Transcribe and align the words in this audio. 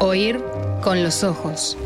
Oír 0.00 0.42
con 0.82 1.02
los 1.02 1.22
ojos. 1.22 1.76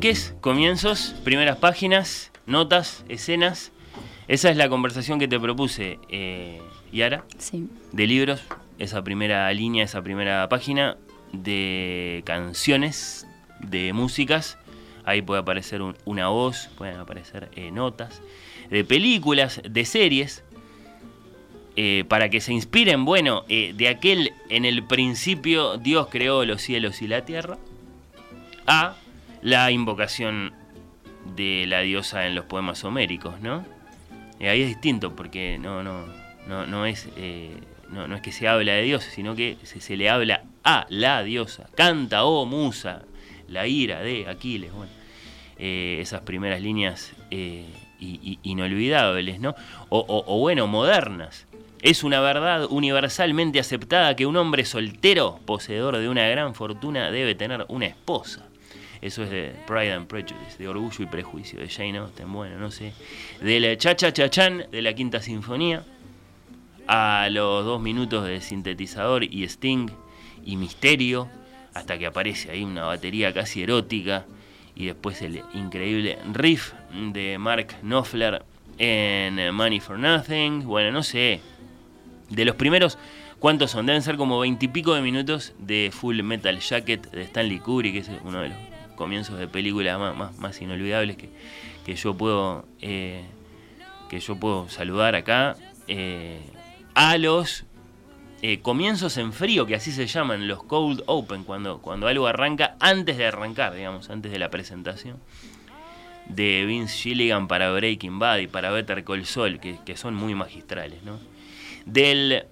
Arranques, 0.00 0.34
comienzos, 0.40 1.14
primeras 1.24 1.58
páginas, 1.58 2.30
notas, 2.46 3.04
escenas. 3.10 3.70
Esa 4.28 4.48
es 4.48 4.56
la 4.56 4.70
conversación 4.70 5.18
que 5.18 5.28
te 5.28 5.38
propuse, 5.38 5.98
eh, 6.08 6.62
Yara, 6.90 7.26
Sí. 7.36 7.68
de 7.92 8.06
libros, 8.06 8.40
esa 8.78 9.04
primera 9.04 9.52
línea, 9.52 9.84
esa 9.84 10.00
primera 10.00 10.48
página, 10.48 10.96
de 11.34 12.22
canciones, 12.24 13.26
de 13.60 13.92
músicas. 13.92 14.56
Ahí 15.04 15.20
puede 15.20 15.42
aparecer 15.42 15.82
un- 15.82 15.98
una 16.06 16.28
voz, 16.28 16.70
pueden 16.78 16.96
aparecer 16.96 17.50
eh, 17.54 17.70
notas, 17.70 18.22
de 18.70 18.82
películas, 18.84 19.60
de 19.68 19.84
series, 19.84 20.42
eh, 21.76 22.06
para 22.08 22.30
que 22.30 22.40
se 22.40 22.54
inspiren, 22.54 23.04
bueno, 23.04 23.44
eh, 23.50 23.74
de 23.76 23.88
aquel 23.88 24.32
en 24.48 24.64
el 24.64 24.82
principio 24.82 25.76
Dios 25.76 26.06
creó 26.10 26.46
los 26.46 26.62
cielos 26.62 27.02
y 27.02 27.06
la 27.06 27.26
tierra, 27.26 27.58
a 28.66 28.96
la 29.42 29.70
invocación 29.70 30.52
de 31.36 31.64
la 31.66 31.80
diosa 31.80 32.26
en 32.26 32.34
los 32.34 32.44
poemas 32.46 32.84
homéricos, 32.84 33.40
¿no? 33.40 33.64
Eh, 34.38 34.48
ahí 34.48 34.62
es 34.62 34.68
distinto 34.68 35.14
porque 35.14 35.58
no, 35.58 35.82
no, 35.82 36.06
no, 36.46 36.66
no 36.66 36.86
es, 36.86 37.08
eh, 37.16 37.56
no, 37.90 38.08
no 38.08 38.16
es 38.16 38.22
que 38.22 38.32
se 38.32 38.48
habla 38.48 38.72
de 38.72 38.82
Dios, 38.82 39.04
sino 39.04 39.34
que 39.34 39.56
se, 39.62 39.96
le 39.96 40.08
habla 40.08 40.42
a 40.64 40.86
la 40.88 41.22
diosa. 41.22 41.68
Canta, 41.74 42.24
oh 42.24 42.46
musa, 42.46 43.02
la 43.48 43.66
ira 43.66 44.00
de 44.00 44.28
Aquiles. 44.28 44.72
Bueno, 44.72 44.90
eh, 45.58 45.98
esas 46.00 46.22
primeras 46.22 46.60
líneas 46.62 47.12
eh, 47.30 47.66
i- 47.98 48.20
i- 48.22 48.38
inolvidables, 48.42 49.40
¿no? 49.40 49.54
O- 49.90 50.24
o 50.26 50.38
bueno, 50.38 50.66
modernas. 50.66 51.46
Es 51.82 52.04
una 52.04 52.20
verdad 52.20 52.66
universalmente 52.68 53.58
aceptada 53.58 54.14
que 54.16 54.26
un 54.26 54.36
hombre 54.36 54.64
soltero, 54.66 55.40
poseedor 55.46 55.96
de 55.96 56.08
una 56.10 56.26
gran 56.28 56.54
fortuna, 56.54 57.10
debe 57.10 57.34
tener 57.34 57.64
una 57.68 57.86
esposa. 57.86 58.46
Eso 59.02 59.22
es 59.22 59.30
de 59.30 59.54
Pride 59.66 59.92
and 59.92 60.06
Prejudice, 60.06 60.58
de 60.58 60.68
Orgullo 60.68 61.04
y 61.04 61.06
Prejuicio, 61.06 61.58
de 61.58 61.68
Jane 61.68 61.98
Austen, 61.98 62.30
bueno, 62.32 62.58
no 62.58 62.70
sé. 62.70 62.92
Del 63.40 63.78
Cha-Cha 63.78 64.12
Chachán, 64.12 64.66
de 64.70 64.82
la 64.82 64.92
Quinta 64.92 65.22
Sinfonía, 65.22 65.84
a 66.86 67.28
los 67.30 67.64
dos 67.64 67.80
minutos 67.80 68.26
de 68.26 68.40
sintetizador 68.40 69.24
y 69.24 69.44
Sting 69.44 69.88
y 70.44 70.56
Misterio, 70.56 71.28
hasta 71.72 71.98
que 71.98 72.06
aparece 72.06 72.50
ahí 72.50 72.62
una 72.62 72.84
batería 72.84 73.32
casi 73.32 73.62
erótica, 73.62 74.26
y 74.74 74.86
después 74.86 75.22
el 75.22 75.42
increíble 75.54 76.18
riff 76.32 76.72
de 77.12 77.38
Mark 77.38 77.76
Knopfler 77.82 78.42
en 78.76 79.54
Money 79.54 79.80
for 79.80 79.98
Nothing, 79.98 80.64
bueno, 80.64 80.90
no 80.90 81.02
sé. 81.02 81.40
De 82.28 82.44
los 82.44 82.54
primeros, 82.54 82.98
¿cuántos 83.38 83.70
son? 83.70 83.86
Deben 83.86 84.02
ser 84.02 84.16
como 84.16 84.38
veintipico 84.38 84.94
de 84.94 85.02
minutos 85.02 85.54
de 85.58 85.90
Full 85.92 86.22
Metal 86.22 86.58
Jacket 86.58 87.10
de 87.10 87.22
Stanley 87.22 87.58
Kubrick, 87.58 87.92
que 87.94 87.98
es 88.00 88.10
uno 88.24 88.40
de 88.40 88.50
los 88.50 88.58
comienzos 89.00 89.38
de 89.38 89.48
películas 89.48 89.98
más, 89.98 90.36
más, 90.38 90.60
inolvidables 90.60 91.16
que, 91.16 91.30
que 91.86 91.96
yo 91.96 92.14
puedo 92.14 92.66
eh, 92.82 93.24
que 94.10 94.20
yo 94.20 94.36
puedo 94.36 94.68
saludar 94.68 95.14
acá. 95.14 95.56
eh, 95.88 96.38
a 96.94 97.16
los 97.16 97.64
eh, 98.42 98.60
comienzos 98.60 99.16
en 99.16 99.32
frío, 99.32 99.64
que 99.64 99.74
así 99.74 99.90
se 99.90 100.06
llaman, 100.06 100.48
los 100.48 100.62
cold 100.64 101.02
open, 101.06 101.44
cuando, 101.44 101.78
cuando 101.80 102.08
algo 102.08 102.26
arranca 102.26 102.76
antes 102.78 103.16
de 103.16 103.26
arrancar, 103.26 103.74
digamos, 103.74 104.10
antes 104.10 104.30
de 104.32 104.38
la 104.38 104.50
presentación. 104.50 105.16
De 106.26 106.66
Vince 106.66 106.94
Gilligan 106.94 107.48
para 107.48 107.72
Breaking 107.72 108.18
Bad 108.18 108.38
y 108.40 108.48
para 108.48 108.70
Better 108.70 109.02
Call 109.02 109.24
Saul, 109.24 109.60
que, 109.60 109.78
que 109.86 109.96
son 109.96 110.14
muy 110.14 110.34
magistrales, 110.34 111.02
¿no? 111.04 111.18
Del 111.86 112.44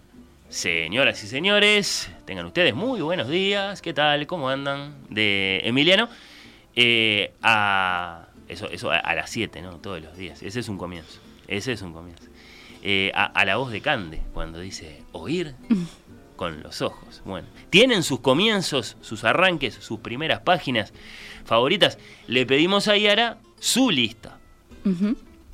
Señoras 0.48 1.22
y 1.24 1.26
señores, 1.26 2.10
tengan 2.24 2.46
ustedes 2.46 2.74
muy 2.74 3.02
buenos 3.02 3.28
días, 3.28 3.82
¿qué 3.82 3.92
tal? 3.92 4.26
¿Cómo 4.26 4.48
andan? 4.48 4.94
De 5.10 5.60
Emiliano 5.64 6.08
eh, 6.80 7.32
a 7.42 8.28
eso, 8.46 8.68
eso 8.70 8.90
a, 8.92 8.98
a 8.98 9.14
las 9.16 9.30
7, 9.30 9.60
¿no? 9.62 9.78
Todos 9.78 10.00
los 10.00 10.16
días. 10.16 10.42
Ese 10.42 10.60
es 10.60 10.68
un 10.68 10.78
comienzo. 10.78 11.18
Ese 11.48 11.72
es 11.72 11.82
un 11.82 11.92
comienzo. 11.92 12.24
Eh, 12.82 13.10
a, 13.14 13.24
a 13.24 13.44
la 13.44 13.56
voz 13.56 13.72
de 13.72 13.80
Cande, 13.80 14.22
cuando 14.32 14.60
dice 14.60 15.02
oír 15.10 15.56
con 16.36 16.62
los 16.62 16.80
ojos. 16.80 17.20
Bueno, 17.24 17.48
tienen 17.70 18.04
sus 18.04 18.20
comienzos, 18.20 18.96
sus 19.00 19.24
arranques, 19.24 19.74
sus 19.74 19.98
primeras 19.98 20.40
páginas 20.40 20.92
favoritas. 21.44 21.98
Le 22.28 22.46
pedimos 22.46 22.86
a 22.86 22.96
Yara 22.96 23.38
su 23.58 23.90
lista. 23.90 24.38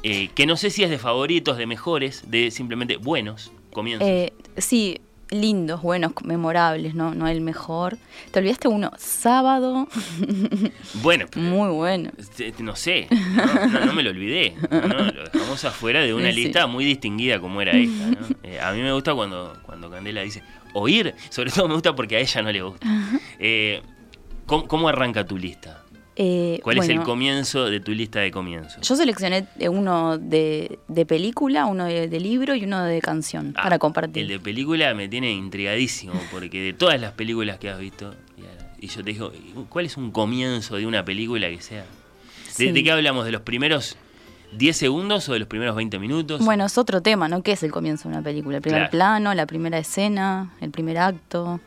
Eh, 0.03 0.29
que 0.35 0.45
no 0.45 0.59
sé 0.59 0.69
si 0.69 0.85
es 0.85 0.91
de 0.91 0.99
favoritos, 0.99 1.57
de 1.57 1.67
mejores, 1.67 2.25
de 2.31 2.51
simplemente 2.51 2.99
buenos 2.99 3.51
comienzos. 3.73 4.07
Sí, 4.59 5.01
lindos, 5.31 5.83
buenos, 5.83 6.13
memorables, 6.25 6.95
¿no? 6.95 7.15
No 7.15 7.27
el 7.29 7.41
mejor. 7.41 7.97
Te 8.31 8.39
olvidaste 8.41 8.69
uno, 8.69 8.91
sábado, 8.99 9.89
bueno, 11.03 11.27
muy 11.37 11.69
bueno. 11.71 12.11
Este, 12.19 12.53
No 12.63 12.77
sé, 12.77 13.09
no, 13.11 13.67
no- 13.69 13.87
no 13.87 13.93
me 13.93 14.03
lo 14.03 14.11
olvidé. 14.11 14.55
¿no? 14.71 14.81
Lo 15.11 15.25
dejamos 15.25 15.65
afuera 15.65 16.01
de 16.03 16.15
una 16.15 16.29
Sí, 16.31 16.35
sí. 16.37 16.43
lista 16.45 16.67
muy 16.67 16.85
distinguida 16.85 17.41
como 17.41 17.61
era 17.61 17.73
esta. 17.73 18.11
Eh, 18.43 18.61
a 18.61 18.73
mí 18.73 18.83
me 18.83 18.93
gusta 18.93 19.15
cuando, 19.15 19.57
cuando 19.65 19.91
Candela 19.91 20.21
dice 20.21 20.43
oír, 20.75 21.15
sobre 21.31 21.51
todo 21.51 21.67
me 21.67 21.75
gusta 21.75 21.95
porque 21.95 22.17
a 22.17 22.21
ella 22.21 22.43
no 22.43 22.53
le 22.53 22.63
gusta. 22.63 22.87
Eh, 23.39 23.81
¿cómo, 24.47 24.69
cómo 24.69 24.89
arranca 24.89 25.25
tu 25.27 25.39
lista? 25.39 25.84
Eh, 26.17 26.61
¿Cuál 26.63 26.79
es 26.79 26.89
el 26.89 27.03
comienzo 27.03 27.65
de 27.65 27.81
tu 27.81 27.91
lista 27.93 28.21
de 28.21 28.31
comienzos? 28.31 28.87
Yo 28.87 28.95
seleccioné 28.95 29.47
eh, 29.59 29.69
uno 29.69 30.17
de, 30.17 30.79
de 30.87 31.07
película, 31.07 31.67
uno 31.67 31.87
de, 31.87 32.07
de 32.09 32.21
libro 32.21 32.55
y 32.55 32.65
uno 32.65 32.85
de 32.85 33.01
canción 33.01 33.53
Ah, 33.57 33.65
para 33.65 33.79
compartir. 33.81 34.23
El 34.23 34.29
de 34.29 34.39
película 34.39 34.95
me 34.95 35.09
tiene 35.09 35.33
intrigadísimo 35.33 36.13
porque 36.31 36.61
de 36.63 36.73
todas 36.73 37.01
las 37.01 37.13
películas 37.13 37.59
que 37.59 37.69
has 37.69 37.79
visto, 37.81 38.15
y- 38.81 38.87
yo 38.87 39.03
te 39.03 39.13
digo, 39.13 39.33
¿cuál 39.71 39.87
es 39.87 39.97
un 39.97 40.11
comienzo 40.13 40.77
de 40.77 40.87
una 40.87 41.05
película 41.05 41.49
que 41.49 41.61
sea? 41.63 41.83
¿De, 41.83 41.87
Sí. 42.67 42.71
de 42.71 42.85
qué 42.85 42.93
hablamos? 42.93 43.25
¿De 43.25 43.33
los 43.33 43.41
primeros 43.41 43.97
10 44.53 44.77
segundos 44.77 45.29
o 45.29 45.33
de 45.33 45.39
los 45.41 45.49
primeros 45.49 45.75
20 45.75 45.99
minutos? 45.99 46.45
Bueno, 46.45 46.67
es 46.67 46.77
otro 46.79 47.01
tema, 47.03 47.27
¿no? 47.29 47.43
¿Qué 47.43 47.53
es 47.53 47.63
el 47.65 47.73
comienzo 47.73 48.09
de 48.09 48.15
una 48.17 48.23
película? 48.23 48.57
El 48.59 48.63
primer 48.63 48.83
Claro. 48.83 48.91
plano, 48.91 49.35
la 49.35 49.47
primera 49.47 49.79
escena, 49.79 50.53
el 50.61 50.71
primer 50.71 50.99
acto. 50.99 51.61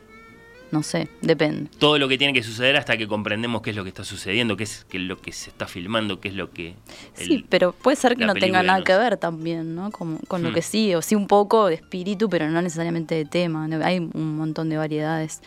No 0.70 0.82
sé, 0.82 1.08
depende. 1.22 1.70
todo 1.78 1.98
lo 1.98 2.08
que 2.08 2.18
tiene 2.18 2.32
que 2.34 2.42
suceder 2.42 2.76
hasta 2.76 2.96
que 2.98 3.08
comprendemos 3.08 3.62
qué 3.62 3.70
es 3.70 3.76
lo 3.76 3.84
que 3.84 3.88
está 3.88 4.04
sucediendo, 4.04 4.56
qué 4.56 4.64
es, 4.64 4.84
qué 4.90 4.98
es 4.98 5.02
lo 5.04 5.16
que 5.18 5.32
se 5.32 5.48
está 5.48 5.66
filmando, 5.66 6.20
qué 6.20 6.28
es 6.28 6.34
lo 6.34 6.50
que... 6.50 6.74
el- 7.16 7.26
sí, 7.26 7.46
pero 7.48 7.72
puede 7.72 7.96
ser 7.96 8.16
que 8.16 8.26
no 8.26 8.34
tenga 8.34 8.62
nada 8.62 8.84
que 8.84 8.96
ver 8.96 9.16
también, 9.16 9.74
¿no? 9.74 9.90
Con, 9.90 10.18
con 10.28 10.42
lo 10.42 10.50
Hmm. 10.50 10.54
que 10.54 10.62
sí, 10.62 10.94
o 10.94 11.00
sí 11.00 11.14
un 11.14 11.26
poco 11.26 11.66
de 11.68 11.74
espíritu, 11.76 12.28
pero 12.28 12.50
no 12.50 12.60
necesariamente 12.60 13.14
de 13.14 13.24
tema. 13.24 13.66
Hay 13.82 13.98
un 13.98 14.36
montón 14.36 14.68
de 14.68 14.76
variedades. 14.76 15.40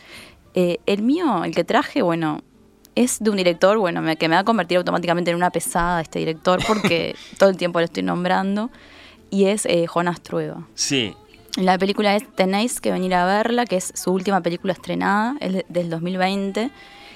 Eh, 0.56 0.80
el 0.86 1.02
mío, 1.04 1.44
el 1.44 1.54
que 1.54 1.64
traje, 1.64 2.02
bueno, 2.02 2.42
es 2.96 3.20
de 3.20 3.30
un 3.30 3.38
director, 3.38 3.78
bueno, 3.78 4.02
me- 4.02 4.18
que 4.18 4.28
me 4.28 4.36
va 4.36 4.42
a 4.42 4.44
convertir 4.44 4.78
automáticamente 4.80 5.30
en 5.32 5.38
una 5.38 5.50
pesada 5.52 6.02
este 6.02 6.20
director 6.20 6.60
porque 6.68 7.16
todo 7.38 7.50
el 7.50 7.58
tiempo 7.58 7.80
lo 7.80 7.86
estoy 7.86 8.04
nombrando, 8.04 8.70
y 9.30 9.46
es 9.46 9.66
eh, 9.68 9.86
Jonas 9.88 10.22
Trueba. 10.22 10.68
Sí, 10.76 11.14
La 11.58 11.78
película 11.78 12.16
es 12.16 12.24
Tenéis 12.36 12.80
que 12.80 12.92
venir 12.92 13.14
a 13.14 13.26
verla, 13.26 13.66
que 13.66 13.76
es 13.78 13.92
su 13.96 14.12
última 14.12 14.42
película 14.42 14.74
estrenada, 14.74 15.36
es 15.40 15.54
de- 15.54 15.66
del 15.70 15.90
2020. 15.90 16.70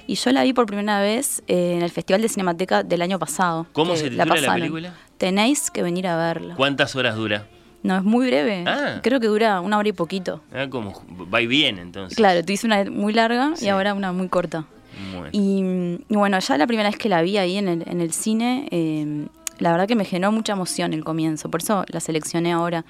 Y 0.07 0.15
yo 0.15 0.31
la 0.31 0.43
vi 0.43 0.53
por 0.53 0.65
primera 0.65 0.99
vez 0.99 1.41
eh, 1.47 1.73
en 1.77 1.81
el 1.81 1.89
Festival 1.89 2.21
de 2.21 2.29
Cinemateca 2.29 2.83
del 2.83 3.01
año 3.01 3.17
pasado. 3.17 3.65
¿Cómo 3.73 3.95
se 3.95 4.03
titula 4.05 4.25
la 4.25 4.33
pasaron. 4.33 4.55
película? 4.55 4.93
Tenéis 5.17 5.71
que 5.71 5.81
venir 5.81 6.05
a 6.07 6.17
verla. 6.17 6.55
¿cuántas 6.55 6.95
horas 6.95 7.15
dura? 7.15 7.47
No, 7.81 7.95
es 7.97 8.03
muy 8.03 8.27
breve. 8.27 8.63
Ah. 8.67 8.99
Creo 9.01 9.19
que 9.19 9.27
dura 9.27 9.61
una 9.61 9.77
hora 9.77 9.87
y 9.89 9.93
poquito. 9.93 10.41
Ah, 10.53 10.67
como 10.69 11.01
va 11.33 11.41
y 11.41 11.47
viene 11.47 11.81
entonces. 11.81 12.15
Claro, 12.17 12.43
tú 12.43 12.51
hice 12.51 12.67
una 12.67 12.83
muy 12.85 13.13
larga 13.13 13.51
Sí. 13.55 13.65
y 13.65 13.69
ahora 13.69 13.93
una 13.93 14.11
muy 14.11 14.27
corta. 14.27 14.65
Bueno. 15.13 15.29
Y, 15.31 16.03
y 16.09 16.15
bueno, 16.15 16.37
ya 16.39 16.57
la 16.57 16.67
primera 16.67 16.89
vez 16.89 16.97
que 16.97 17.09
la 17.09 17.21
vi 17.21 17.37
ahí 17.37 17.57
en 17.57 17.67
el, 17.67 17.83
en 17.87 18.01
el 18.01 18.11
cine, 18.11 18.67
eh, 18.71 19.27
la 19.59 19.71
verdad 19.71 19.87
que 19.87 19.95
me 19.95 20.05
generó 20.05 20.31
mucha 20.31 20.53
emoción 20.53 20.93
el 20.93 21.03
comienzo, 21.03 21.49
por 21.49 21.61
eso 21.61 21.83
la 21.87 21.99
seleccioné 21.99 22.51
ahora. 22.53 22.85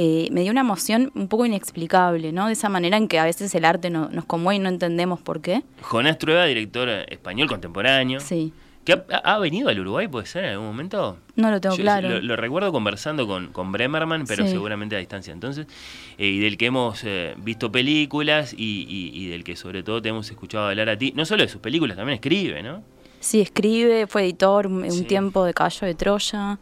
Eh, 0.00 0.28
me 0.30 0.42
dio 0.42 0.52
una 0.52 0.60
emoción 0.60 1.10
un 1.16 1.26
poco 1.26 1.44
inexplicable, 1.44 2.30
¿no? 2.30 2.46
De 2.46 2.52
esa 2.52 2.68
manera 2.68 2.96
en 2.96 3.08
que 3.08 3.18
a 3.18 3.24
veces 3.24 3.52
el 3.56 3.64
arte 3.64 3.90
no- 3.90 4.08
nos 4.10 4.24
conmueve 4.26 4.54
y 4.56 4.58
no 4.60 4.68
entendemos 4.68 5.20
por 5.20 5.40
qué. 5.40 5.64
Jonás 5.82 6.18
Trueba, 6.18 6.44
director 6.44 6.88
español 6.88 7.48
contemporáneo. 7.48 8.20
Sí. 8.20 8.52
¿Que 8.84 8.92
ha, 8.92 9.02
ha 9.24 9.38
venido 9.40 9.68
al 9.68 9.80
Uruguay, 9.80 10.06
puede 10.06 10.24
ser, 10.26 10.44
en 10.44 10.50
algún 10.52 10.68
momento? 10.68 11.18
No 11.34 11.50
lo 11.50 11.60
tengo 11.60 11.74
Yo 11.76 11.82
claro. 11.82 12.08
Lo, 12.08 12.20
lo 12.22 12.36
recuerdo 12.36 12.70
conversando 12.70 13.26
con, 13.26 13.48
con 13.48 13.72
Bremerman, 13.72 14.24
pero 14.26 14.44
Sí. 14.46 14.52
seguramente 14.52 14.94
a 14.94 15.00
distancia. 15.00 15.32
Entonces, 15.32 15.66
eh, 16.16 16.26
y 16.28 16.38
del 16.38 16.56
que 16.56 16.66
hemos 16.66 17.02
eh, 17.04 17.34
visto 17.38 17.72
películas 17.72 18.54
y, 18.56 18.86
y- 18.88 19.10
y 19.20 19.26
del 19.28 19.42
que 19.42 19.56
sobre 19.56 19.82
todo 19.82 20.00
te 20.00 20.10
hemos 20.10 20.30
escuchado 20.30 20.68
hablar 20.68 20.88
a 20.90 20.96
ti. 20.96 21.12
No 21.16 21.24
solo 21.26 21.42
de 21.42 21.48
sus 21.48 21.60
películas, 21.60 21.96
también 21.96 22.14
escribe, 22.14 22.62
¿no? 22.62 22.82
Sí, 23.20 23.40
escribe, 23.40 24.06
fue 24.06 24.22
editor 24.22 24.68
un, 24.68 25.04
tiempo 25.06 25.44
de 25.44 25.52
Caballo 25.52 25.86
de 25.88 25.94
Troya. 25.96 26.58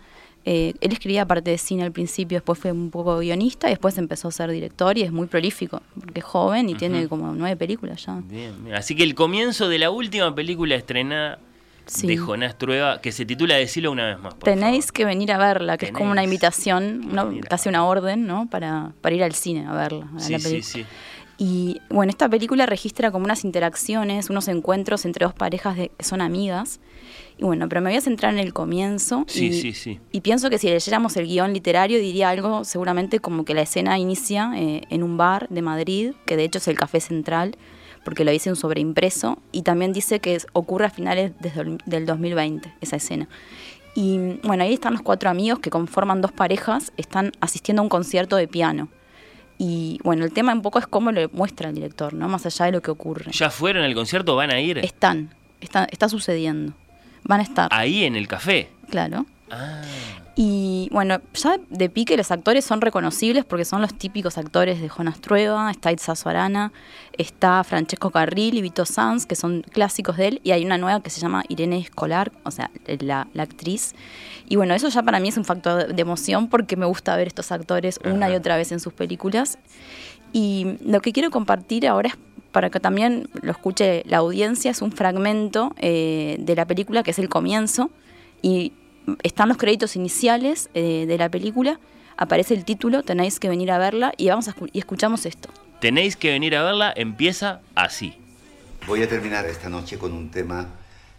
Eh, 0.48 0.74
él 0.80 0.92
escribía 0.92 1.26
parte 1.26 1.50
de 1.50 1.58
cine 1.58 1.82
al 1.82 1.90
principio, 1.90 2.36
después 2.36 2.56
fue 2.56 2.70
un 2.70 2.90
poco 2.92 3.18
guionista 3.18 3.66
y 3.66 3.70
después 3.70 3.98
empezó 3.98 4.28
a 4.28 4.30
ser 4.30 4.48
director 4.52 4.96
y 4.96 5.02
es 5.02 5.10
muy 5.10 5.26
prolífico, 5.26 5.82
porque 5.98 6.20
es 6.20 6.24
joven 6.24 6.68
y 6.68 6.74
tiene 6.76 7.08
como 7.08 7.32
nueve 7.34 7.56
películas 7.56 8.06
ya. 8.06 8.22
Bien. 8.24 8.72
Así 8.72 8.94
que 8.94 9.02
el 9.02 9.16
comienzo 9.16 9.68
de 9.68 9.78
la 9.80 9.90
última 9.90 10.32
película 10.34 10.76
estrenada 10.76 11.40
Sí. 11.88 12.06
de 12.08 12.16
Jonás 12.16 12.58
Trueba, 12.58 13.00
que 13.00 13.12
se 13.12 13.24
titula 13.24 13.54
Decilo 13.56 13.92
una 13.92 14.06
vez 14.06 14.18
más. 14.18 14.34
por 14.34 14.42
Tenéis 14.44 14.86
favor. 14.86 14.92
que 14.92 15.04
venir 15.04 15.30
a 15.32 15.38
verla, 15.38 15.76
que 15.78 15.86
es 15.86 15.92
como 15.92 16.10
una 16.10 16.24
invitación, 16.24 17.08
casi 17.48 17.68
una 17.68 17.84
orden, 17.84 18.26
¿no? 18.26 18.48
Para, 18.50 18.92
para 19.00 19.14
ir 19.14 19.22
al 19.22 19.34
cine 19.34 19.66
a 19.66 19.72
verla. 19.72 20.08
a 20.16 20.18
Sí, 20.20 20.32
la 20.32 20.38
sí, 20.40 20.44
película. 20.44 20.62
sí. 20.72 20.84
Y 21.38 21.80
bueno, 21.90 22.10
esta 22.10 22.28
película 22.28 22.66
registra 22.66 23.10
como 23.12 23.24
unas 23.24 23.44
interacciones, 23.44 24.30
unos 24.30 24.48
encuentros 24.48 25.04
entre 25.04 25.26
dos 25.26 25.34
parejas 25.34 25.76
de, 25.76 25.90
que 25.96 26.04
son 26.04 26.20
amigas. 26.22 26.80
Y 27.38 27.44
bueno, 27.44 27.68
pero 27.68 27.82
me 27.82 27.90
voy 27.90 27.98
a 27.98 28.00
centrar 28.00 28.32
en 28.32 28.38
el 28.40 28.52
comienzo. 28.54 29.24
Sí, 29.28 29.46
y, 29.48 29.52
sí, 29.60 29.72
sí. 29.74 30.00
y 30.10 30.22
pienso 30.22 30.48
que 30.48 30.56
si 30.58 30.68
leyéramos 30.68 31.16
el 31.18 31.26
guion 31.26 31.52
literario 31.52 31.98
diría 32.00 32.30
algo 32.30 32.64
seguramente 32.64 33.20
como 33.20 33.44
que 33.44 33.52
la 33.52 33.60
escena 33.62 33.98
inicia 33.98 34.52
eh, 34.56 34.82
en 34.88 35.02
un 35.02 35.16
bar 35.18 35.46
de 35.50 35.60
Madrid, 35.60 36.12
que 36.24 36.36
de 36.36 36.44
hecho 36.44 36.58
es 36.58 36.68
el 36.68 36.78
Café 36.78 36.98
Central, 37.00 37.56
porque 38.04 38.24
lo 38.24 38.30
dice 38.30 38.48
un 38.48 38.56
sobreimpreso, 38.56 39.38
y 39.52 39.62
también 39.62 39.92
dice 39.92 40.20
que 40.20 40.38
ocurre 40.54 40.86
a 40.86 40.90
finales 40.90 41.32
desde 41.40 41.60
el- 41.62 41.78
del 41.84 42.06
2020, 42.06 42.72
esa 42.80 42.96
escena. 42.96 43.28
Y 43.94 44.38
bueno, 44.42 44.62
ahí 44.62 44.72
están 44.74 44.92
los 44.92 45.02
cuatro 45.02 45.28
amigos 45.28 45.58
que 45.58 45.70
conforman 45.70 46.20
dos 46.22 46.32
parejas, 46.32 46.92
están 46.96 47.32
asistiendo 47.40 47.80
a 47.80 47.84
un 47.84 47.88
concierto 47.88 48.36
de 48.36 48.46
piano. 48.48 48.88
Y 49.58 49.98
bueno, 50.04 50.24
el 50.24 50.32
tema 50.32 50.52
un 50.52 50.62
poco 50.62 50.78
es 50.78 50.86
cómo 50.86 51.12
lo 51.12 51.28
muestra 51.30 51.68
el 51.70 51.74
director, 51.74 52.12
¿no? 52.14 52.28
Más 52.28 52.44
allá 52.46 52.66
de 52.66 52.72
lo 52.72 52.82
que 52.82 52.90
ocurre. 52.90 53.32
¿Ya 53.32 53.50
fueron 53.50 53.84
al 53.84 53.94
concierto? 53.94 54.36
¿Van 54.36 54.50
a 54.50 54.60
ir? 54.60 54.78
Están, 54.78 55.34
está, 55.60 55.86
está 55.90 56.08
sucediendo. 56.10 56.74
Van 57.26 57.40
a 57.40 57.42
estar, 57.42 57.68
Ahí 57.72 58.04
en 58.04 58.16
el 58.16 58.28
café. 58.28 58.68
claro. 58.90 59.26
Ah, 59.50 59.80
Y 60.34 60.88
bueno, 60.92 61.20
ya 61.34 61.56
de 61.70 61.88
pique 61.88 62.16
los 62.16 62.30
actores 62.30 62.64
son 62.64 62.80
reconocibles 62.80 63.44
porque 63.44 63.64
son 63.64 63.80
los 63.80 63.94
típicos 63.94 64.36
actores 64.38 64.80
de 64.80 64.88
Jonas 64.88 65.20
Trueba, 65.20 65.70
está 65.70 65.92
Itzazo 65.92 66.28
Arana, 66.28 66.72
está 67.16 67.62
Francesco 67.64 68.10
Carril 68.10 68.58
y 68.58 68.60
Vito 68.60 68.84
Sanz, 68.84 69.24
que 69.24 69.34
son 69.36 69.62
clásicos 69.62 70.16
de 70.16 70.28
él, 70.28 70.40
y 70.44 70.50
hay 70.50 70.64
una 70.64 70.78
nueva 70.78 71.00
que 71.00 71.10
se 71.10 71.20
llama 71.20 71.44
Irene 71.48 71.78
Escolar, 71.78 72.32
o 72.42 72.50
sea, 72.50 72.70
la, 73.00 73.28
la 73.34 73.42
actriz. 73.44 73.94
Y 74.48 74.56
bueno, 74.56 74.74
eso 74.74 74.88
ya 74.88 75.02
para 75.02 75.20
mí 75.20 75.28
es 75.28 75.36
un 75.38 75.44
factor 75.44 75.94
de 75.94 76.02
emoción 76.02 76.48
porque 76.48 76.76
me 76.76 76.86
gusta 76.86 77.16
ver 77.16 77.28
estos 77.28 77.50
actores 77.52 77.98
una 78.04 78.28
y 78.28 78.34
otra 78.34 78.56
vez 78.56 78.72
en 78.72 78.80
sus 78.80 78.92
películas. 78.92 79.58
Y 80.32 80.76
lo 80.84 81.00
que 81.00 81.12
quiero 81.12 81.30
compartir 81.30 81.86
ahora 81.86 82.08
es 82.10 82.16
para 82.56 82.70
que 82.70 82.80
también 82.80 83.28
lo 83.42 83.50
escuche 83.52 84.02
la 84.06 84.16
audiencia, 84.16 84.70
es 84.70 84.80
un 84.80 84.90
fragmento 84.90 85.74
eh, 85.76 86.36
de 86.38 86.54
la 86.56 86.64
película 86.64 87.02
que 87.02 87.10
es 87.10 87.18
el 87.18 87.28
comienzo 87.28 87.90
y 88.40 88.72
están 89.22 89.50
los 89.50 89.58
créditos 89.58 89.94
iniciales 89.94 90.70
eh, 90.72 91.04
de 91.06 91.18
la 91.18 91.28
película, 91.28 91.78
aparece 92.16 92.54
el 92.54 92.64
título, 92.64 93.02
tenéis 93.02 93.38
que 93.40 93.50
venir 93.50 93.70
a 93.70 93.76
verla 93.76 94.14
y 94.16 94.28
vamos 94.30 94.48
a 94.48 94.54
escu- 94.54 94.70
y 94.72 94.78
escuchamos 94.78 95.26
esto. 95.26 95.50
tenéis 95.80 96.16
que 96.16 96.30
venir 96.30 96.56
a 96.56 96.62
verla, 96.62 96.94
empieza 96.96 97.60
así. 97.74 98.14
Voy 98.86 99.02
a 99.02 99.06
terminar 99.08 99.44
esta 99.44 99.68
noche 99.68 99.98
con 99.98 100.14
un 100.14 100.30
tema 100.30 100.68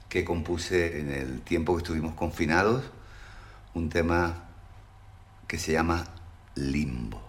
que 0.09 0.25
compuse 0.25 0.99
en 0.99 1.11
el 1.11 1.41
tiempo 1.41 1.75
que 1.75 1.83
estuvimos 1.83 2.15
confinados, 2.15 2.83
un 3.75 3.89
tema 3.89 4.45
que 5.47 5.59
se 5.59 5.73
llama 5.73 6.03
Limbo. 6.55 7.21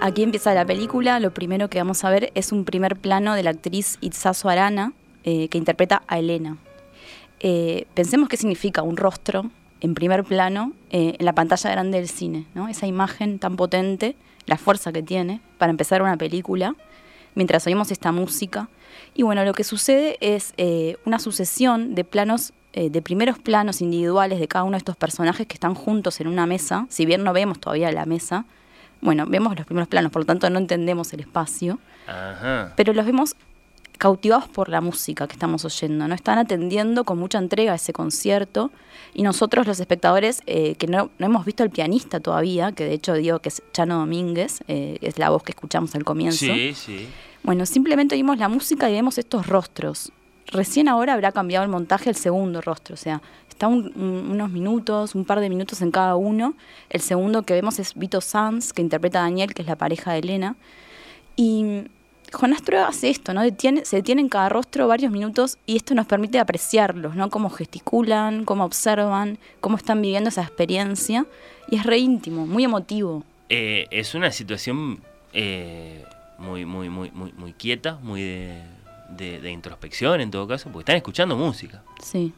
Aquí 0.00 0.22
empieza 0.22 0.54
la 0.54 0.64
película. 0.64 1.20
Lo 1.20 1.32
primero 1.32 1.68
que 1.68 1.78
vamos 1.78 2.04
a 2.04 2.10
ver 2.10 2.32
es 2.34 2.52
un 2.52 2.64
primer 2.64 2.96
plano 2.96 3.34
de 3.34 3.42
la 3.42 3.50
actriz 3.50 3.98
Itzazo 4.00 4.48
Arana, 4.48 4.92
eh, 5.24 5.48
que 5.48 5.58
interpreta 5.58 6.02
a 6.06 6.18
Elena. 6.18 6.56
Eh, 7.40 7.86
pensemos 7.94 8.28
qué 8.28 8.36
significa 8.36 8.82
un 8.82 8.96
rostro 8.96 9.50
en 9.80 9.94
primer 9.94 10.24
plano 10.24 10.72
eh, 10.90 11.16
en 11.18 11.26
la 11.26 11.34
pantalla 11.34 11.70
grande 11.70 11.98
del 11.98 12.08
cine, 12.08 12.46
¿no? 12.54 12.68
Esa 12.68 12.86
imagen 12.86 13.38
tan 13.38 13.56
potente, 13.56 14.16
la 14.46 14.56
fuerza 14.56 14.92
que 14.92 15.02
tiene 15.02 15.40
para 15.58 15.70
empezar 15.70 16.02
una 16.02 16.16
película, 16.16 16.74
mientras 17.34 17.66
oímos 17.66 17.90
esta 17.90 18.12
música. 18.12 18.68
Y 19.14 19.22
bueno, 19.22 19.44
lo 19.44 19.52
que 19.52 19.64
sucede 19.64 20.16
es 20.20 20.54
eh, 20.56 20.96
una 21.04 21.18
sucesión 21.18 21.94
de 21.94 22.04
planos, 22.04 22.52
de 22.72 23.00
primeros 23.00 23.38
planos 23.38 23.80
individuales 23.80 24.38
de 24.38 24.48
cada 24.48 24.64
uno 24.64 24.72
de 24.72 24.78
estos 24.78 24.96
personajes 24.96 25.46
que 25.46 25.54
están 25.54 25.74
juntos 25.74 26.20
en 26.20 26.26
una 26.26 26.44
mesa, 26.44 26.86
si 26.90 27.06
bien 27.06 27.24
no 27.24 27.32
vemos 27.32 27.58
todavía 27.58 27.90
la 27.90 28.04
mesa, 28.04 28.44
bueno, 29.00 29.26
vemos 29.26 29.56
los 29.56 29.66
primeros 29.66 29.88
planos, 29.88 30.12
por 30.12 30.22
lo 30.22 30.26
tanto 30.26 30.48
no 30.50 30.58
entendemos 30.58 31.12
el 31.12 31.20
espacio, 31.20 31.78
Ajá. 32.06 32.72
pero 32.76 32.92
los 32.92 33.04
vemos 33.06 33.36
cautivados 33.98 34.48
por 34.48 34.68
la 34.68 34.80
música 34.80 35.26
que 35.26 35.32
estamos 35.32 35.64
oyendo, 35.64 36.06
¿no? 36.06 36.14
Están 36.14 36.38
atendiendo 36.38 37.04
con 37.04 37.18
mucha 37.18 37.38
entrega 37.38 37.72
a 37.72 37.76
ese 37.76 37.92
concierto 37.92 38.70
y 39.14 39.22
nosotros 39.22 39.66
los 39.66 39.80
espectadores 39.80 40.42
eh, 40.46 40.74
que 40.74 40.86
no, 40.86 41.10
no 41.18 41.26
hemos 41.26 41.44
visto 41.44 41.62
al 41.62 41.70
pianista 41.70 42.20
todavía, 42.20 42.72
que 42.72 42.84
de 42.84 42.94
hecho 42.94 43.14
digo 43.14 43.38
que 43.38 43.48
es 43.48 43.62
Chano 43.72 43.98
Domínguez, 43.98 44.60
eh, 44.68 44.98
es 45.00 45.18
la 45.18 45.30
voz 45.30 45.42
que 45.42 45.52
escuchamos 45.52 45.94
al 45.94 46.04
comienzo. 46.04 46.44
Sí, 46.44 46.74
sí. 46.74 47.08
Bueno, 47.42 47.64
simplemente 47.64 48.14
oímos 48.14 48.38
la 48.38 48.48
música 48.48 48.90
y 48.90 48.92
vemos 48.92 49.18
estos 49.18 49.46
rostros. 49.46 50.12
Recién 50.48 50.88
ahora 50.88 51.14
habrá 51.14 51.32
cambiado 51.32 51.64
el 51.64 51.70
montaje 51.70 52.10
el 52.10 52.16
segundo 52.16 52.60
rostro, 52.60 52.94
o 52.94 52.98
sea, 52.98 53.22
está 53.56 53.68
un- 53.68 53.90
un- 53.96 54.30
unos 54.32 54.50
minutos, 54.50 55.14
un 55.14 55.24
par 55.24 55.40
de 55.40 55.48
minutos 55.48 55.80
en 55.80 55.90
cada 55.90 56.14
uno. 56.16 56.54
El 56.90 57.00
segundo 57.00 57.42
que 57.42 57.54
vemos 57.54 57.78
es 57.78 57.94
Vito 57.94 58.20
Sanz, 58.20 58.72
que 58.74 58.82
interpreta 58.82 59.20
a 59.20 59.22
Daniel, 59.22 59.54
que 59.54 59.62
es 59.62 59.68
la 59.68 59.76
pareja 59.76 60.12
de 60.12 60.18
Elena. 60.18 60.56
Y 61.36 61.84
Jonás 62.32 62.62
Trueba 62.62 62.88
hace 62.88 63.08
esto, 63.08 63.32
¿no? 63.32 63.40
Detiene, 63.42 63.84
se 63.86 63.96
detiene 63.96 64.20
en 64.20 64.28
cada 64.28 64.48
rostro 64.50 64.86
varios 64.88 65.10
minutos 65.10 65.56
y 65.64 65.76
esto 65.76 65.94
nos 65.94 66.06
permite 66.06 66.38
apreciarlos, 66.38 67.14
¿no? 67.16 67.30
Cómo 67.30 67.48
gesticulan, 67.48 68.44
cómo 68.44 68.64
observan, 68.64 69.38
cómo 69.60 69.76
están 69.78 70.02
viviendo 70.02 70.28
esa 70.28 70.42
experiencia. 70.42 71.24
Y 71.70 71.76
es 71.76 71.84
re 71.84 71.96
íntimo, 71.98 72.46
muy 72.46 72.64
emotivo. 72.64 73.24
Eh, 73.48 73.86
es 73.90 74.14
una 74.14 74.30
situación 74.32 75.00
eh, 75.32 76.04
muy, 76.38 76.66
muy, 76.66 76.88
muy, 76.90 77.10
muy, 77.10 77.32
muy 77.32 77.52
quieta, 77.54 77.98
muy 78.02 78.20
de, 78.22 78.62
de- 79.16 79.40
de 79.40 79.50
introspección 79.50 80.20
en 80.20 80.30
todo 80.30 80.46
caso, 80.46 80.64
porque 80.70 80.82
están 80.82 80.96
escuchando 80.96 81.36
música. 81.36 81.82
Sí. 82.02 82.32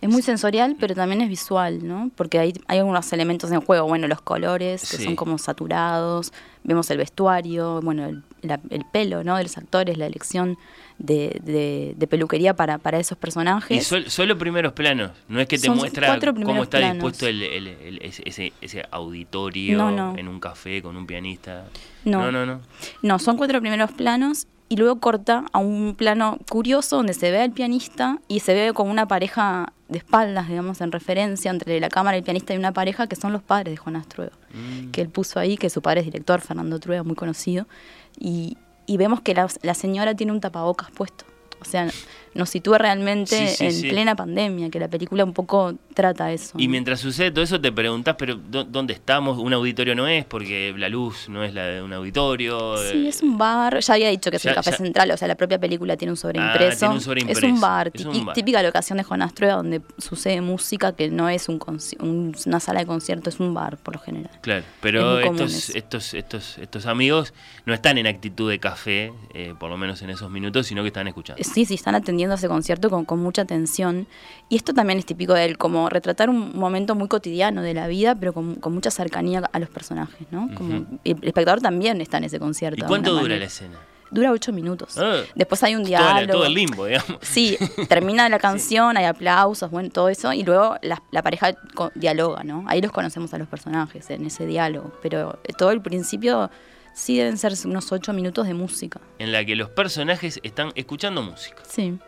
Es 0.00 0.08
muy 0.08 0.22
sensorial, 0.22 0.76
pero 0.80 0.94
también 0.94 1.20
es 1.20 1.28
visual, 1.28 1.86
¿no? 1.86 2.10
Porque 2.16 2.38
hay, 2.38 2.54
hay 2.68 2.78
algunos 2.78 3.12
elementos 3.12 3.52
en 3.52 3.60
juego. 3.60 3.86
Bueno, 3.86 4.08
los 4.08 4.22
colores, 4.22 4.90
que 4.90 4.96
Sí. 4.96 5.04
son 5.04 5.14
como 5.14 5.36
saturados. 5.36 6.32
Vemos 6.64 6.90
el 6.90 6.96
vestuario, 6.98 7.80
bueno, 7.82 8.06
el, 8.06 8.22
la- 8.40 8.60
el 8.70 8.84
pelo, 8.90 9.22
¿no? 9.24 9.36
De 9.36 9.42
los 9.42 9.58
actores, 9.58 9.98
la 9.98 10.06
elección 10.06 10.56
de, 10.98 11.40
de- 11.44 11.94
de 11.96 12.06
peluquería 12.06 12.54
para, 12.56 12.78
para 12.78 12.98
esos 12.98 13.18
personajes. 13.18 13.76
Y 13.76 13.80
sol- 13.82 14.10
solo 14.10 14.38
primeros 14.38 14.72
planos, 14.72 15.10
no 15.28 15.38
es 15.40 15.46
que 15.48 15.58
te 15.58 15.66
Son 15.66 15.76
muestra 15.76 16.18
cómo 16.18 16.62
está 16.62 16.78
planos. 16.78 16.94
dispuesto 16.94 17.26
el, 17.26 17.42
el- 17.42 17.66
el- 17.68 17.98
ese, 18.02 18.22
ese- 18.26 18.52
ese 18.62 18.84
auditorio 18.90 19.76
No, 19.78 19.90
no. 19.90 20.16
en 20.16 20.28
un 20.28 20.40
café 20.40 20.82
con 20.82 20.96
un 20.96 21.06
pianista. 21.06 21.66
No. 22.04 22.20
no, 22.22 22.32
no. 22.32 22.46
no. 22.46 22.60
No, 23.02 23.18
son 23.18 23.36
cuatro 23.36 23.60
primeros 23.60 23.92
planos 23.92 24.46
y 24.70 24.76
luego 24.76 25.00
corta 25.00 25.44
a 25.52 25.58
un 25.58 25.94
plano 25.96 26.38
curioso 26.48 26.96
donde 26.96 27.12
se 27.14 27.30
ve 27.30 27.40
al 27.42 27.52
pianista 27.52 28.18
y 28.28 28.40
se 28.40 28.54
ve 28.54 28.72
como 28.72 28.90
una 28.90 29.06
pareja 29.08 29.72
de 29.90 29.98
espaldas, 29.98 30.48
digamos, 30.48 30.80
en 30.80 30.92
referencia 30.92 31.50
entre 31.50 31.78
la 31.80 31.88
cámara, 31.88 32.16
el 32.16 32.22
pianista 32.22 32.54
y 32.54 32.56
una 32.56 32.72
pareja 32.72 33.06
que 33.06 33.16
son 33.16 33.32
los 33.32 33.42
padres 33.42 33.72
de 33.72 33.76
Jonás 33.76 34.06
Trueba, 34.06 34.32
Mm. 34.54 34.90
que 34.90 35.00
él 35.02 35.08
puso 35.08 35.38
ahí, 35.38 35.56
que 35.56 35.68
su 35.70 35.82
padre 35.82 36.00
es 36.00 36.06
director, 36.06 36.40
Fernando 36.40 36.78
Trueba, 36.80 37.02
muy 37.02 37.14
conocido, 37.16 37.66
y, 38.18 38.56
y 38.86 38.96
vemos 38.96 39.20
que 39.20 39.34
la, 39.34 39.48
la 39.62 39.74
señora 39.74 40.14
tiene 40.14 40.32
un 40.32 40.40
tapabocas 40.40 40.90
puesto. 40.90 41.24
O 41.60 41.64
sea, 41.64 41.88
nos 42.34 42.50
sitúa 42.50 42.78
realmente 42.78 43.48
Sí, 43.48 43.56
sí, 43.56 43.64
en 43.66 43.72
sí. 43.72 43.88
plena 43.90 44.14
pandemia, 44.14 44.70
que 44.70 44.78
la 44.78 44.88
película 44.88 45.24
un 45.24 45.32
poco 45.32 45.74
retrata 45.90 46.32
eso. 46.32 46.52
Y 46.58 46.68
mientras 46.68 47.00
sucede 47.00 47.30
todo 47.30 47.42
eso 47.44 47.60
te 47.60 47.72
preguntás, 47.72 48.14
pero 48.16 48.36
¿dó- 48.36 48.64
¿dónde 48.64 48.92
estamos? 48.94 49.38
Un 49.38 49.52
auditorio 49.52 49.94
no 49.94 50.06
es, 50.06 50.24
porque 50.24 50.72
la 50.76 50.88
luz 50.88 51.28
no 51.28 51.42
es 51.44 51.52
la 51.52 51.64
de 51.66 51.82
un 51.82 51.92
auditorio. 51.92 52.76
Sí, 52.78 53.06
eh, 53.06 53.08
es 53.08 53.22
un 53.22 53.36
bar. 53.36 53.80
Ya 53.80 53.94
había 53.94 54.08
dicho 54.08 54.30
que 54.30 54.36
es 54.36 54.42
Ya- 54.42 54.50
el 54.50 54.56
café 54.56 54.70
ya- 54.70 54.76
central, 54.76 55.10
o 55.10 55.16
sea, 55.16 55.26
la 55.28 55.34
propia 55.34 55.58
película 55.58 55.96
tiene 55.96 56.12
un 56.12 56.16
sobreimpreso. 56.16 56.78
tiene 56.78 56.94
un 57.24 57.30
Es 57.30 57.42
un 57.42 57.60
bar, 57.60 57.90
es 57.92 58.04
un 58.04 58.12
tí- 58.12 58.20
bar. 58.24 58.34
típica 58.34 58.62
locación 58.62 58.98
de 58.98 59.04
Jonás 59.04 59.34
Trueba 59.34 59.54
donde 59.56 59.82
sucede 59.98 60.40
música 60.40 60.92
que 60.94 61.10
no 61.10 61.28
es 61.28 61.48
un 61.48 61.58
conci- 61.58 62.00
un- 62.00 62.34
una 62.46 62.60
sala 62.60 62.80
de 62.80 62.86
concierto, 62.86 63.28
es 63.28 63.40
un 63.40 63.52
bar 63.54 63.76
por 63.78 63.94
lo 63.96 64.00
general. 64.00 64.30
Claro, 64.40 64.64
pero 64.80 65.18
Es 65.18 65.26
estos, 65.26 65.70
estos, 65.76 66.14
estos, 66.14 66.58
estos 66.58 66.86
amigos 66.86 67.34
no 67.66 67.74
están 67.74 67.98
en 67.98 68.06
actitud 68.06 68.48
de 68.48 68.58
café, 68.60 69.12
eh, 69.34 69.54
por 69.58 69.68
lo 69.70 69.76
menos 69.76 70.00
en 70.02 70.10
esos 70.10 70.30
minutos, 70.30 70.66
sino 70.68 70.82
que 70.82 70.88
están 70.88 71.08
escuchando. 71.08 71.42
Sí, 71.42 71.64
sí, 71.64 71.74
están 71.74 71.94
atendiendo 71.94 72.19
a 72.28 72.34
ese 72.34 72.48
concierto 72.48 72.90
con, 72.90 73.04
con 73.04 73.20
mucha 73.20 73.42
atención. 73.42 74.06
Y 74.48 74.56
esto 74.56 74.74
también 74.74 74.98
es 74.98 75.06
típico 75.06 75.34
de 75.34 75.44
él, 75.44 75.58
como 75.58 75.88
retratar 75.88 76.28
un 76.28 76.56
momento 76.56 76.94
muy 76.94 77.08
cotidiano 77.08 77.62
de 77.62 77.74
la 77.74 77.86
vida, 77.86 78.14
pero 78.14 78.32
con, 78.32 78.56
con 78.56 78.74
mucha 78.74 78.90
cercanía 78.90 79.42
a 79.52 79.58
los 79.58 79.70
personajes, 79.70 80.26
¿no? 80.30 80.50
Como, 80.54 80.86
el 81.04 81.18
espectador 81.22 81.60
también 81.60 82.00
está 82.00 82.18
en 82.18 82.24
ese 82.24 82.38
concierto. 82.38 82.84
¿Y 82.84 82.88
cuánto 82.88 83.10
dura 83.10 83.22
manera. 83.22 83.40
la 83.40 83.46
escena? 83.46 83.78
Dura 84.10 84.32
ocho 84.32 84.52
minutos. 84.52 84.98
Ah. 84.98 85.22
Después 85.36 85.62
hay 85.62 85.76
un 85.76 85.84
diálogo. 85.84 86.32
todo 86.32 86.46
el 86.46 86.54
limbo, 86.54 86.86
digamos. 86.86 87.18
Sí, 87.20 87.56
termina 87.88 88.28
la 88.28 88.38
canción, 88.40 88.96
hay 88.96 89.04
aplausos, 89.04 89.70
bueno, 89.70 89.88
todo 89.90 90.08
eso, 90.08 90.32
y 90.32 90.42
luego 90.42 90.76
la, 90.82 91.02
la 91.12 91.22
pareja 91.22 91.54
dialoga, 91.94 92.42
¿no? 92.42 92.64
Ahí 92.66 92.80
los 92.80 92.90
conocemos 92.90 93.32
a 93.34 93.38
los 93.38 93.46
personajes 93.46 94.10
en 94.10 94.26
ese 94.26 94.46
diálogo, 94.46 94.92
pero 95.00 95.38
eh, 95.44 95.52
todo 95.56 95.70
el 95.70 95.80
principio 95.80 96.50
sí 96.92 97.18
deben 97.18 97.38
ser 97.38 97.52
unos 97.64 97.92
ocho 97.92 98.12
minutos 98.12 98.46
de 98.46 98.54
música. 98.54 99.00
En 99.18 99.32
la 99.32 99.44
que 99.44 99.56
los 99.56 99.70
personajes 99.70 100.40
están 100.42 100.72
escuchando 100.74 101.22
música, 101.22 101.62
Sí, 101.68 101.98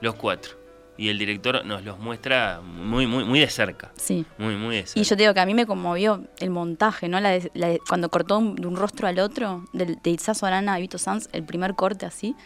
los 0.00 0.14
cuatro. 0.14 0.62
Y 0.96 1.08
el 1.08 1.18
director 1.18 1.64
nos 1.66 1.82
los 1.84 1.98
muestra 1.98 2.60
muy, 2.62 3.06
muy, 3.08 3.24
muy 3.24 3.40
de 3.40 3.48
cerca. 3.48 3.90
sí. 3.96 4.24
Muy, 4.38 4.54
muy 4.56 4.76
de 4.76 4.86
cerca. 4.86 5.00
Y 5.00 5.02
yo 5.02 5.16
te 5.16 5.22
digo 5.24 5.34
que 5.34 5.40
a 5.40 5.46
mí 5.46 5.52
me 5.52 5.66
conmovió 5.66 6.24
el 6.38 6.50
montaje, 6.50 7.08
¿no? 7.08 7.18
La 7.20 7.30
de- 7.30 7.50
la 7.54 7.68
de- 7.68 7.80
cuando 7.88 8.08
cortó 8.10 8.38
un- 8.38 8.54
de 8.54 8.66
un 8.68 8.76
rostro 8.76 9.08
al 9.08 9.18
otro, 9.18 9.64
del, 9.72 9.98
de 10.00 10.10
Itzazo 10.10 10.46
Arana 10.46 10.74
a 10.74 10.78
Vito 10.78 10.96
Sanz, 10.98 11.28
el 11.32 11.42
primer 11.42 11.74
corte 11.74 12.06
así, 12.06 12.36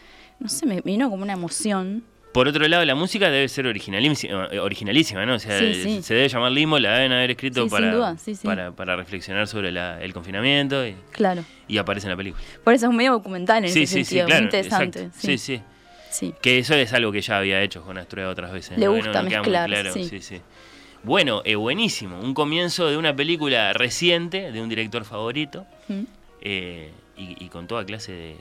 no 0.40 0.48
sé, 0.48 0.64
me 0.64 0.80
vino 0.80 1.10
como 1.10 1.24
una 1.24 1.34
emoción. 1.34 2.04
Por 2.32 2.46
otro 2.48 2.66
lado, 2.68 2.84
la 2.86 2.94
música 2.94 3.28
debe 3.30 3.48
ser 3.48 3.66
originalísima, 3.66 4.48
eh, 4.50 4.60
originalísima 4.60 5.26
¿no? 5.26 5.34
O 5.34 5.38
sea, 5.38 5.58
Sí, 5.58 5.74
sí. 5.82 6.02
se 6.02 6.14
debe 6.14 6.28
llamar 6.28 6.52
limbo, 6.52 6.78
la 6.78 6.92
deben 6.96 7.12
haber 7.12 7.32
escrito 7.32 7.64
Sí, 7.64 7.70
para, 7.70 7.92
duda, 7.94 8.16
para, 8.44 8.72
para 8.72 8.96
reflexionar 8.96 9.46
sobre 9.46 9.72
la- 9.72 10.00
el 10.02 10.14
confinamiento 10.14 10.86
y, 10.86 10.94
Claro. 11.12 11.44
y 11.66 11.76
aparece 11.78 12.06
en 12.06 12.12
la 12.12 12.16
película. 12.16 12.42
Por 12.64 12.72
eso 12.72 12.86
es 12.86 12.90
un 12.90 12.96
medio 12.96 13.12
documental 13.12 13.64
en 13.64 13.70
Sí, 13.72 13.82
ese 13.82 13.94
sí, 13.94 13.98
sí, 14.00 14.04
sentido, 14.04 14.26
claro. 14.26 14.40
muy 14.40 14.44
interesante. 14.46 14.98
exacto. 15.00 15.18
Sí, 15.20 15.36
sí, 15.38 15.60
sí. 16.10 16.34
Que 16.40 16.58
eso 16.58 16.74
es 16.74 16.92
algo 16.92 17.12
que 17.12 17.20
ya 17.20 17.38
había 17.38 17.62
hecho 17.62 17.82
con 17.82 17.98
Astrueda 17.98 18.28
otras 18.30 18.52
veces. 18.52 18.78
Le 18.78 18.88
gusta 18.88 19.22
no- 19.22 19.30
mezclar, 19.30 19.68
claro, 19.68 19.92
sí. 19.92 20.04
sí, 20.08 20.20
sí. 20.20 20.40
Bueno, 21.02 21.42
eh, 21.44 21.54
buenísimo. 21.54 22.18
Un 22.20 22.34
comienzo 22.34 22.88
de 22.88 22.96
una 22.96 23.14
película 23.14 23.72
reciente 23.72 24.50
de 24.52 24.60
un 24.60 24.68
director 24.68 25.04
favorito 25.04 25.66
Mm. 25.88 26.02
eh, 26.40 26.90
y, 27.16 27.44
y 27.44 27.48
con 27.48 27.66
toda 27.66 27.84
clase 27.84 28.12
de, 28.12 28.36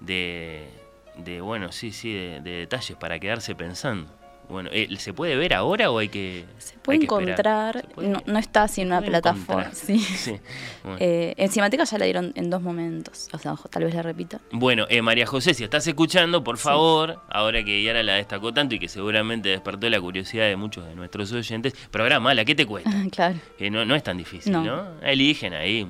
de, 0.00 0.68
de, 1.16 1.40
bueno, 1.40 1.72
sí, 1.72 1.92
sí, 1.92 2.12
de, 2.12 2.40
de 2.40 2.50
detalles 2.50 2.96
para 2.96 3.18
quedarse 3.18 3.54
pensando. 3.54 4.08
Bueno, 4.48 4.70
eh, 4.72 4.88
¿se 4.98 5.12
puede 5.12 5.36
ver 5.36 5.54
ahora 5.54 5.90
o 5.90 5.98
hay 5.98 6.08
que 6.08 6.44
Se 6.58 6.76
puede 6.78 6.98
que 7.00 7.04
encontrar, 7.04 7.80
¿Se 7.80 7.94
puede? 7.94 8.08
no, 8.08 8.22
no 8.26 8.38
está 8.38 8.64
así 8.64 8.82
en 8.82 8.88
una 8.88 9.00
plataforma. 9.00 9.70
Sí. 9.74 9.98
Sí, 9.98 10.38
bueno. 10.82 10.98
Eh, 11.00 11.34
en 11.36 11.50
ya 11.50 11.98
la 11.98 12.04
dieron 12.04 12.32
en 12.36 12.50
dos 12.50 12.62
momentos. 12.62 13.28
O 13.32 13.38
sea, 13.38 13.54
tal 13.70 13.84
vez 13.84 13.94
la 13.94 14.02
repita. 14.02 14.40
Bueno, 14.52 14.86
eh, 14.88 15.02
María 15.02 15.26
José, 15.26 15.54
si 15.54 15.64
estás 15.64 15.86
escuchando, 15.86 16.44
por 16.44 16.58
favor, 16.58 17.20
ahora 17.28 17.64
que 17.64 17.82
Yara 17.82 18.02
la 18.02 18.14
destacó 18.14 18.52
tanto 18.52 18.74
y 18.74 18.78
que 18.78 18.88
seguramente 18.88 19.48
despertó 19.48 19.88
la 19.90 20.00
curiosidad 20.00 20.46
de 20.46 20.56
muchos 20.56 20.86
de 20.86 20.94
nuestros 20.94 21.32
oyentes, 21.32 21.74
programala, 21.90 22.44
¿qué 22.44 22.54
te 22.54 22.66
cuesta? 22.66 22.90
claro. 23.10 23.36
Eh, 23.58 23.70
no, 23.70 23.84
no 23.84 23.94
es 23.94 24.02
tan 24.02 24.16
difícil, 24.16 24.52
¿no? 24.52 24.62
No. 24.64 25.00
Eligen 25.02 25.54
ahí 25.54 25.86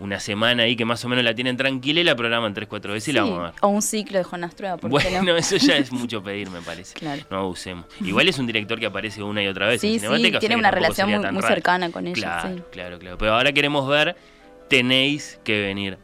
una 0.00 0.18
semana 0.20 0.64
ahí 0.64 0.74
que 0.76 0.84
más 0.84 1.04
o 1.04 1.08
menos 1.08 1.24
la 1.24 1.34
tienen 1.34 1.56
tranquila 1.56 2.00
y 2.00 2.04
la 2.04 2.16
programan 2.16 2.52
tres, 2.52 2.68
cuatro 2.68 2.92
veces 2.92 3.08
y 3.08 3.12
la 3.12 3.22
Sí, 3.22 3.30
vamos 3.30 3.40
a 3.40 3.50
ver. 3.52 3.54
O 3.62 3.68
un 3.68 3.82
ciclo 3.82 4.18
de 4.18 4.24
Jonás 4.24 4.54
Trueba, 4.56 4.76
¿por 4.76 4.90
Bueno, 4.90 5.22
no? 5.22 5.36
eso 5.36 5.56
ya 5.56 5.76
es 5.76 5.92
mucho 5.92 6.22
pedir, 6.22 6.50
me 6.50 6.60
parece. 6.62 6.94
Claro. 6.94 7.22
No 7.30 7.38
abusemos. 7.38 7.86
Igual 8.00 8.28
es 8.28 8.38
un 8.38 8.46
director 8.46 8.78
que 8.80 8.86
aparece 8.86 9.22
una 9.22 9.42
y 9.42 9.46
otra 9.46 9.68
vez 9.68 9.80
Sí, 9.80 9.88
en 9.88 9.92
sí, 9.94 9.98
Cinemateca, 10.00 10.28
o 10.28 10.30
sea 10.32 10.40
tiene 10.40 10.56
una 10.56 10.70
relación 10.70 11.10
muy- 11.32 11.42
cercana 11.42 11.90
con 11.90 12.06
ella, 12.06 12.14
Claro, 12.14 12.56
sí. 12.56 12.62
claro, 12.72 12.98
claro. 12.98 13.18
Pero 13.18 13.34
ahora 13.34 13.52
queremos 13.52 13.88
ver, 13.88 14.16
tenéis 14.68 15.38
que 15.44 15.60
venir 15.60 15.98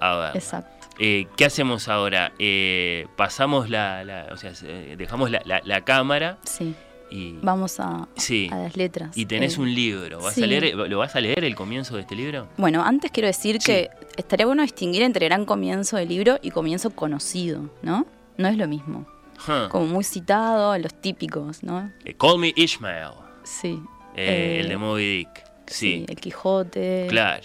a 0.00 0.16
ver. 0.16 0.36
Exacto. 0.36 0.70
Eh, 0.98 1.26
¿Qué 1.36 1.44
hacemos 1.44 1.88
ahora? 1.88 2.32
Eh, 2.38 3.06
pasamos 3.16 3.68
la, 3.68 4.02
la- 4.04 4.28
o 4.32 4.36
sea, 4.36 4.52
eh, 4.64 4.94
dejamos 4.98 5.30
la, 5.30 5.42
la- 5.44 5.60
la 5.64 5.82
cámara 5.84 6.38
Sí. 6.44 6.74
Y, 7.10 7.34
Vamos 7.42 7.78
a, 7.80 8.08
Sí. 8.16 8.48
a 8.52 8.56
las 8.56 8.76
letras. 8.76 9.16
y 9.16 9.26
tenés 9.26 9.56
Eh, 9.56 9.60
un 9.60 9.74
libro. 9.74 10.20
¿Vas 10.20 10.34
sí. 10.34 10.42
a 10.42 10.46
leer, 10.46 10.74
¿Lo 10.74 10.98
vas 10.98 11.14
a 11.16 11.20
leer 11.20 11.44
el 11.44 11.54
comienzo 11.54 11.94
de 11.96 12.02
este 12.02 12.14
libro? 12.16 12.48
Bueno, 12.56 12.82
antes 12.84 13.10
quiero 13.10 13.26
decir 13.28 13.58
Sí. 13.60 13.66
que 13.72 13.90
estaría 14.16 14.46
bueno 14.46 14.62
distinguir 14.62 15.02
entre 15.02 15.26
gran 15.26 15.44
comienzo 15.44 15.96
del 15.96 16.08
libro 16.08 16.38
y 16.42 16.50
comienzo 16.50 16.90
conocido, 16.90 17.70
¿no? 17.82 18.06
No 18.36 18.48
es 18.48 18.56
lo 18.56 18.66
mismo. 18.68 19.06
Huh. 19.46 19.68
Como 19.68 19.86
muy 19.86 20.04
citado, 20.04 20.76
los 20.78 20.94
típicos, 20.94 21.62
¿no? 21.62 21.90
Eh, 22.04 22.14
Call 22.14 22.38
Me 22.38 22.52
Ishmael, 22.56 23.10
Sí. 23.44 23.78
eh, 24.16 24.58
el 24.60 24.68
de 24.68 24.76
Moby 24.76 25.18
Dick. 25.18 25.44
Sí, 25.66 26.04
El 26.08 26.16
Quijote. 26.16 27.06
claro. 27.08 27.44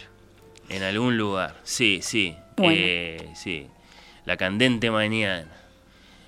En 0.70 0.84
algún 0.84 1.18
lugar. 1.18 1.56
Sí, 1.64 2.00
sí. 2.02 2.36
Bueno. 2.56 3.24
Sí. 3.36 3.68
La 4.26 4.38
candente 4.38 4.90
mañana. 4.92 5.48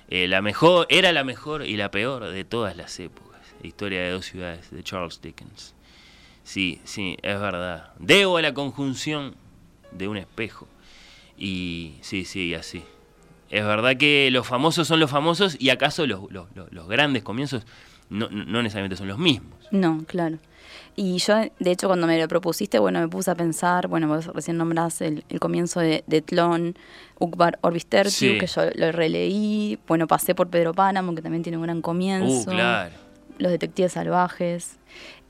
Eh, 0.08 0.28
la 0.28 0.42
mejor, 0.42 0.86
era 0.90 1.12
la 1.12 1.24
mejor 1.24 1.66
y 1.66 1.76
la 1.76 1.90
peor 1.90 2.26
de 2.28 2.44
todas 2.44 2.76
las 2.76 2.98
épocas. 3.00 3.40
Historia 3.62 4.02
de 4.02 4.10
dos 4.10 4.26
ciudades, 4.26 4.70
de 4.70 4.82
Charles 4.82 5.20
Dickens. 5.22 5.74
Sí, 6.42 6.80
sí, 6.84 7.16
es 7.22 7.40
verdad. 7.40 7.92
Debo 7.98 8.36
a 8.36 8.42
la 8.42 8.52
conjunción 8.52 9.34
de 9.92 10.08
un 10.08 10.16
espejo. 10.18 10.68
Y 11.38 11.94
sí, 12.02 12.24
sí, 12.24 12.54
así. 12.54 12.84
Es 13.50 13.64
verdad 13.64 13.96
que 13.96 14.28
los 14.30 14.46
famosos 14.46 14.86
son 14.88 15.00
los 15.00 15.10
famosos 15.10 15.56
y 15.58 15.70
acaso 15.70 16.06
los, 16.06 16.30
los, 16.30 16.46
los- 16.54 16.70
los 16.72 16.88
grandes 16.88 17.22
comienzos 17.22 17.64
no, 18.10 18.28
no 18.28 18.62
necesariamente 18.62 18.96
son 18.96 19.08
los 19.08 19.18
mismos. 19.18 19.54
No, 19.70 20.04
claro. 20.06 20.38
Y 20.96 21.18
yo, 21.18 21.34
de 21.58 21.70
hecho, 21.70 21.88
cuando 21.88 22.06
me 22.06 22.18
lo 22.20 22.28
propusiste, 22.28 22.78
bueno, 22.78 23.00
me 23.00 23.08
puse 23.08 23.30
a 23.30 23.34
pensar, 23.34 23.88
bueno, 23.88 24.06
vos 24.08 24.26
recién 24.26 24.56
nombrás 24.56 25.00
el, 25.00 25.24
el 25.28 25.40
comienzo 25.40 25.80
de, 25.80 26.04
de 26.06 26.22
Tlón, 26.22 26.76
Ukbar 27.18 27.58
Orbis 27.62 27.86
Tertiu, 27.86 28.10
Sí. 28.34 28.38
que 28.38 28.46
yo 28.46 28.62
lo 28.74 28.92
releí, 28.92 29.78
bueno, 29.88 30.06
pasé 30.06 30.34
por 30.34 30.48
Pedro 30.48 30.72
Páramo, 30.74 31.14
que 31.14 31.22
también 31.22 31.42
tiene 31.42 31.56
un 31.58 31.64
gran 31.64 31.82
comienzo. 31.82 32.50
Uh, 32.50 32.54
claro. 32.54 32.94
Los 33.38 33.50
Detectives 33.50 33.92
Salvajes, 33.92 34.76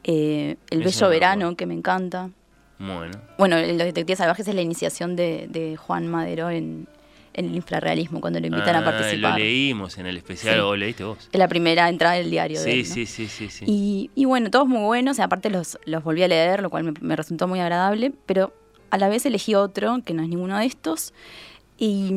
eh, 0.04 0.56
El 0.70 0.82
Bello 0.82 1.08
Verano, 1.08 1.56
que 1.56 1.64
me 1.66 1.74
encanta. 1.74 2.30
Bueno. 2.78 3.18
Bueno, 3.38 3.56
Los 3.58 3.78
Detectives 3.78 4.18
Salvajes 4.18 4.46
es 4.48 4.54
la 4.54 4.60
iniciación 4.60 5.16
de, 5.16 5.46
de 5.48 5.76
Juan 5.76 6.06
Madero 6.08 6.50
en, 6.50 6.86
en 7.34 7.46
el 7.46 7.56
infrarrealismo, 7.56 8.20
cuando 8.20 8.40
lo 8.40 8.46
invitan 8.46 8.76
Ah, 8.76 8.78
a 8.78 8.84
participar. 8.84 9.32
Lo 9.32 9.38
leímos 9.38 9.98
en 9.98 10.06
el 10.06 10.16
especial, 10.16 10.54
Sí. 10.54 10.60
o 10.60 10.76
leíste 10.76 11.04
vos. 11.04 11.28
Es 11.32 11.38
la 11.38 11.48
primera 11.48 11.88
entrada 11.88 12.14
del 12.14 12.30
diario 12.30 12.58
de 12.60 12.64
Sí, 12.64 12.70
él, 12.80 12.88
¿no? 12.88 12.94
sí, 12.94 13.06
sí, 13.06 13.28
sí, 13.28 13.50
sí. 13.50 13.64
Y, 13.68 14.10
y 14.14 14.24
bueno, 14.24 14.50
todos 14.50 14.66
muy 14.68 14.82
buenos, 14.82 15.18
aparte 15.20 15.50
los, 15.50 15.78
los 15.84 16.02
volví 16.04 16.22
a 16.22 16.28
leer, 16.28 16.62
lo 16.62 16.70
cual 16.70 16.84
me, 16.84 16.92
me 17.00 17.16
resultó 17.16 17.46
muy 17.48 17.60
agradable, 17.60 18.12
pero 18.26 18.52
a 18.90 18.98
la 18.98 19.08
vez 19.08 19.26
elegí 19.26 19.54
otro, 19.54 19.98
que 20.04 20.14
no 20.14 20.22
es 20.22 20.28
ninguno 20.28 20.56
de 20.58 20.66
estos, 20.66 21.12
y, 21.78 22.10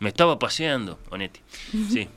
Me 0.00 0.08
estaba 0.08 0.38
paseando, 0.38 0.98
Onetti. 1.10 1.40
Sí. 1.92 2.08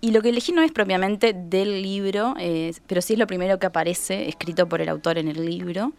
y 0.00 0.10
lo 0.10 0.20
que 0.20 0.28
elegí 0.28 0.52
no 0.52 0.60
es 0.62 0.70
propiamente 0.72 1.32
del 1.32 1.80
libro, 1.82 2.34
eh, 2.38 2.72
pero 2.86 3.00
sí 3.00 3.14
es 3.14 3.18
lo 3.18 3.26
primero 3.26 3.58
que 3.58 3.66
aparece 3.66 4.28
escrito 4.28 4.68
por 4.68 4.82
el 4.82 4.88
autor 4.90 5.16
en 5.18 5.28
el 5.28 5.46
libro, 5.46 5.92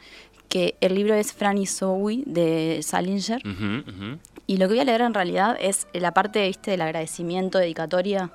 que 0.50 0.76
el 0.80 0.94
libro 0.94 1.16
es 1.16 1.34
Franny 1.34 1.66
Zoe 1.66 2.22
de 2.28 2.82
Salinger, 2.84 3.42
Ujú, 3.48 3.90
ujú. 3.90 4.20
Y 4.48 4.58
lo 4.58 4.68
que 4.68 4.74
voy 4.74 4.80
a 4.80 4.86
leer 4.86 5.02
en 5.02 5.14
realidad 5.14 5.58
es 5.60 5.88
la 5.94 6.14
parte, 6.14 6.46
viste, 6.48 6.72
del 6.72 6.82
agradecimiento, 6.82 7.58
dedicatoria, 7.58 8.32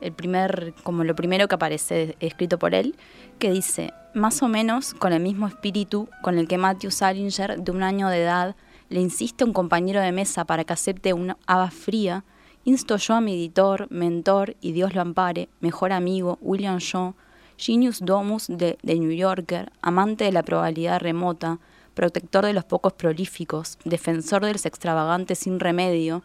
el 0.00 0.12
primer, 0.12 0.74
como 0.82 1.04
lo 1.04 1.14
primero 1.14 1.48
que 1.48 1.54
aparece 1.54 2.16
escrito 2.20 2.58
por 2.58 2.74
él, 2.74 2.96
que 3.38 3.50
dice, 3.50 3.92
más 4.14 4.42
o 4.42 4.48
menos 4.48 4.94
con 4.94 5.12
el 5.12 5.20
mismo 5.20 5.46
espíritu 5.46 6.08
con 6.22 6.38
el 6.38 6.48
que 6.48 6.58
Matthew 6.58 6.90
Salinger, 6.90 7.60
de 7.60 7.72
un 7.72 7.82
año 7.82 8.08
de 8.08 8.22
edad, 8.22 8.56
le 8.88 9.00
insiste 9.00 9.44
a 9.44 9.46
un 9.46 9.52
compañero 9.52 10.00
de 10.00 10.12
mesa 10.12 10.44
para 10.44 10.64
que 10.64 10.72
acepte 10.72 11.12
una 11.12 11.36
haba 11.46 11.70
fría, 11.70 12.24
insto 12.64 12.96
yo 12.96 13.14
a 13.14 13.20
mi 13.20 13.34
editor, 13.34 13.86
mentor 13.90 14.56
y 14.60 14.72
Dios 14.72 14.94
lo 14.94 15.00
ampare, 15.00 15.48
mejor 15.60 15.92
amigo, 15.92 16.38
William 16.40 16.78
Shaw, 16.78 17.14
genius 17.56 18.00
domus 18.00 18.46
de, 18.48 18.78
de 18.82 18.94
New 18.98 19.12
Yorker, 19.12 19.72
amante 19.82 20.24
de 20.24 20.32
la 20.32 20.42
probabilidad 20.42 21.00
remota, 21.00 21.58
protector 21.94 22.44
de 22.44 22.52
los 22.52 22.64
pocos 22.64 22.92
prolíficos, 22.92 23.78
defensor 23.84 24.44
de 24.44 24.52
los 24.52 24.66
extravagantes 24.66 25.38
sin 25.38 25.60
remedio, 25.60 26.22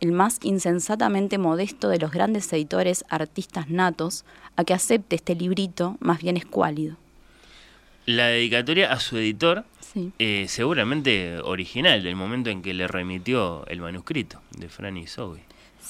el 0.00 0.12
más 0.12 0.38
insensatamente 0.42 1.38
modesto 1.38 1.88
de 1.88 1.98
los 1.98 2.10
grandes 2.10 2.52
editores 2.52 3.04
artistas 3.08 3.70
natos, 3.70 4.24
a 4.56 4.64
que 4.64 4.74
acepte 4.74 5.16
este 5.16 5.34
librito, 5.34 5.96
más 6.00 6.20
bien 6.20 6.36
escuálido. 6.36 6.96
La 8.04 8.26
dedicatoria 8.26 8.92
a 8.92 8.98
su 8.98 9.16
editor, 9.16 9.64
Sí. 9.80 10.10
eh, 10.18 10.46
seguramente 10.48 11.38
original, 11.44 12.02
del 12.02 12.16
momento 12.16 12.50
en 12.50 12.62
que 12.62 12.74
le 12.74 12.88
remitió 12.88 13.64
el 13.66 13.80
manuscrito 13.80 14.40
de 14.58 14.68
Franny 14.68 15.06
Zoe. 15.06 15.40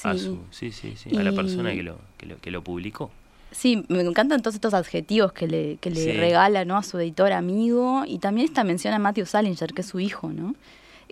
A 0.03 0.17
su, 0.17 0.41
sí, 0.51 0.73
sí, 0.73 0.95
sí, 0.97 1.17
a 1.17 1.23
la 1.23 1.33
persona 1.33 1.73
que 1.73 1.83
lo, 1.83 1.99
que 2.19 2.27
lo, 2.27 2.39
que 2.39 2.51
lo 2.51 2.63
publicó. 2.65 3.11
Sí, 3.53 3.85
me 3.89 4.01
encantan 4.01 4.43
todos 4.43 4.55
estos 4.55 4.75
adjetivos 4.75 5.33
que 5.33 5.47
le, 5.47 5.77
que 5.81 5.91
le 5.91 5.97
Sí. 6.03 6.13
regala 6.13 6.65
¿no? 6.65 6.77
a 6.77 6.83
su 6.83 6.99
editor 6.99 7.33
amigo 7.33 8.03
y 8.07 8.19
también 8.19 8.47
esta 8.47 8.65
mención 8.65 8.95
a 8.95 8.99
Matthew 8.99 9.27
Salinger, 9.27 9.73
que 9.73 9.83
es 9.83 9.87
su 9.87 10.01
hijo, 10.01 10.31
¿no? 10.31 10.55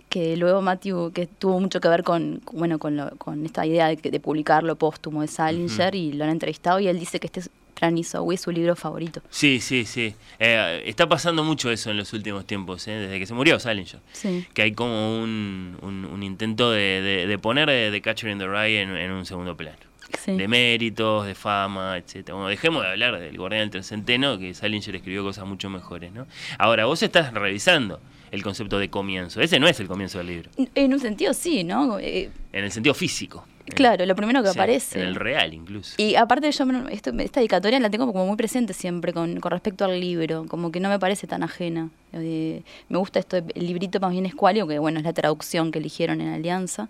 Que 0.09 0.35
luego 0.35 0.61
Matthew, 0.61 1.11
que 1.13 1.25
tuvo 1.27 1.59
mucho 1.61 1.79
que 1.79 1.87
ver 1.87 2.03
con, 2.03 2.41
bueno, 2.51 2.79
con, 2.79 2.97
lo- 2.97 3.11
con 3.17 3.45
esta 3.45 3.65
idea 3.65 3.87
de, 3.87 3.95
de 3.95 4.19
publicar 4.19 4.63
lo 4.63 4.75
póstumo 4.75 5.21
de 5.21 5.27
Salinger 5.27 5.95
y 5.95 6.11
lo 6.13 6.25
han 6.25 6.31
entrevistado 6.31 6.79
y 6.81 6.87
él 6.87 6.99
dice 6.99 7.19
que 7.19 7.27
este 7.27 7.39
es 7.41 7.49
Franny 7.75 8.03
Zoe 8.03 8.35
es 8.35 8.41
su 8.41 8.51
libro 8.51 8.75
favorito. 8.75 9.21
Sí, 9.29 9.59
sí, 9.59 9.85
sí. 9.85 10.13
Eh, 10.37 10.83
está 10.85 11.07
pasando 11.07 11.43
mucho 11.43 11.71
eso 11.71 11.89
en 11.91 11.97
los 11.97 12.11
últimos 12.13 12.45
tiempos, 12.45 12.87
¿eh? 12.87 12.91
desde 12.91 13.17
que 13.19 13.25
se 13.25 13.33
murió 13.33 13.59
Salinger. 13.59 14.01
Sí. 14.11 14.45
Que 14.53 14.63
hay 14.63 14.73
como 14.73 15.19
un, 15.21 15.77
un- 15.81 16.05
un 16.05 16.23
intento 16.23 16.69
de, 16.71 17.01
de- 17.01 17.27
de 17.27 17.37
poner 17.39 17.67
The 17.69 18.01
Catcher 18.01 18.29
in 18.29 18.37
the 18.39 18.47
Rye 18.47 18.81
en, 18.81 18.89
en 18.95 19.11
un 19.11 19.25
segundo 19.25 19.55
plano. 19.55 19.77
Sí. 20.17 20.33
De 20.33 20.47
méritos, 20.47 21.25
de 21.25 21.35
fama, 21.35 21.97
etcétera. 21.97 22.35
Bueno, 22.35 22.49
dejemos 22.49 22.83
de 22.83 22.89
hablar 22.89 23.19
del 23.19 23.37
Guardián 23.37 23.61
del 23.63 23.69
Tercenteno, 23.71 24.37
que 24.37 24.53
Salinger 24.53 24.95
escribió 24.95 25.23
cosas 25.23 25.45
mucho 25.45 25.69
mejores, 25.69 26.11
¿no? 26.11 26.27
Ahora, 26.57 26.85
vos 26.85 27.01
estás 27.03 27.33
revisando 27.33 27.99
el 28.31 28.43
concepto 28.43 28.79
de 28.79 28.89
comienzo. 28.89 29.41
Ese 29.41 29.59
no 29.59 29.67
es 29.67 29.79
el 29.79 29.87
comienzo 29.87 30.17
del 30.19 30.27
libro, 30.27 30.49
En 30.75 30.93
un 30.93 30.99
sentido 30.99 31.33
sí, 31.33 31.63
¿no? 31.63 31.99
Eh, 31.99 32.29
en 32.53 32.63
el 32.63 32.71
sentido 32.71 32.93
físico. 32.93 33.45
claro, 33.75 34.05
lo 34.05 34.15
primero 34.15 34.41
que 34.41 34.49
Sí, 34.49 34.57
aparece. 34.57 34.99
En 35.01 35.07
el 35.07 35.15
real, 35.15 35.53
incluso. 35.53 35.93
Y 35.97 36.15
aparte 36.15 36.49
yo 36.51 36.65
esto- 36.89 37.11
esta 37.19 37.39
dedicatoria 37.41 37.79
la 37.79 37.89
tengo 37.89 38.05
como 38.11 38.25
muy 38.25 38.35
presente 38.37 38.73
siempre 38.73 39.11
con, 39.13 39.39
con 39.39 39.51
respecto 39.51 39.83
al 39.85 39.99
libro, 39.99 40.45
como 40.47 40.71
que 40.71 40.79
no 40.79 40.87
me 40.89 40.97
parece 40.99 41.27
tan 41.27 41.43
ajena. 41.43 41.89
Eh, 42.13 42.63
me 42.89 42.97
gusta 42.97 43.19
esto, 43.19 43.37
el 43.37 43.67
librito 43.67 43.99
más 43.99 44.11
bien 44.11 44.25
escualio, 44.25 44.65
que 44.67 44.79
bueno, 44.79 44.99
es 44.99 45.05
la 45.05 45.13
traducción 45.13 45.71
que 45.71 45.79
eligieron 45.79 46.21
en 46.21 46.29
Alianza, 46.29 46.87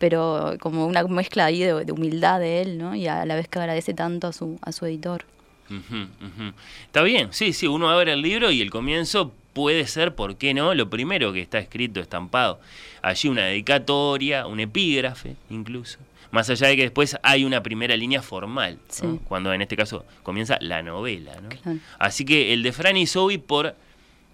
pero 0.00 0.56
como 0.60 0.86
una 0.86 1.04
mezcla 1.04 1.44
ahí 1.44 1.60
de, 1.60 1.84
de 1.84 1.92
humildad 1.92 2.40
de 2.40 2.62
él, 2.62 2.78
¿no? 2.78 2.96
Y 2.96 3.06
a 3.06 3.26
la 3.26 3.34
vez 3.34 3.48
que 3.48 3.58
agradece 3.58 3.92
tanto 3.92 4.28
a 4.28 4.32
su, 4.32 4.58
a 4.62 4.72
su 4.72 4.86
editor. 4.86 5.26
Está 6.86 7.02
bien, 7.02 7.28
sí, 7.32 7.52
sí, 7.52 7.66
uno 7.66 7.90
abre 7.90 8.14
el 8.14 8.22
libro 8.22 8.50
y 8.50 8.62
el 8.62 8.70
comienzo 8.70 9.32
puede 9.52 9.86
ser, 9.86 10.14
¿por 10.14 10.36
qué 10.36 10.54
no? 10.54 10.74
Lo 10.74 10.88
primero 10.88 11.34
que 11.34 11.42
está 11.42 11.58
escrito, 11.58 12.00
estampado. 12.00 12.60
Allí 13.02 13.28
una 13.28 13.44
dedicatoria, 13.44 14.46
un 14.46 14.58
epígrafe 14.58 15.36
incluso. 15.50 15.98
Más 16.30 16.48
allá 16.48 16.68
de 16.68 16.76
que 16.76 16.82
después 16.82 17.18
hay 17.22 17.44
una 17.44 17.62
primera 17.62 17.94
línea 17.94 18.22
formal, 18.22 18.78
cuando 19.28 19.52
en 19.52 19.60
este 19.60 19.76
caso 19.76 20.06
comienza 20.22 20.56
la 20.60 20.82
novela. 20.82 21.34
¿no? 21.42 21.50
Claro. 21.50 21.78
Así 21.98 22.24
que 22.24 22.54
el 22.54 22.62
de 22.62 22.72
Franny 22.72 23.06
Zoe 23.06 23.38
por 23.38 23.74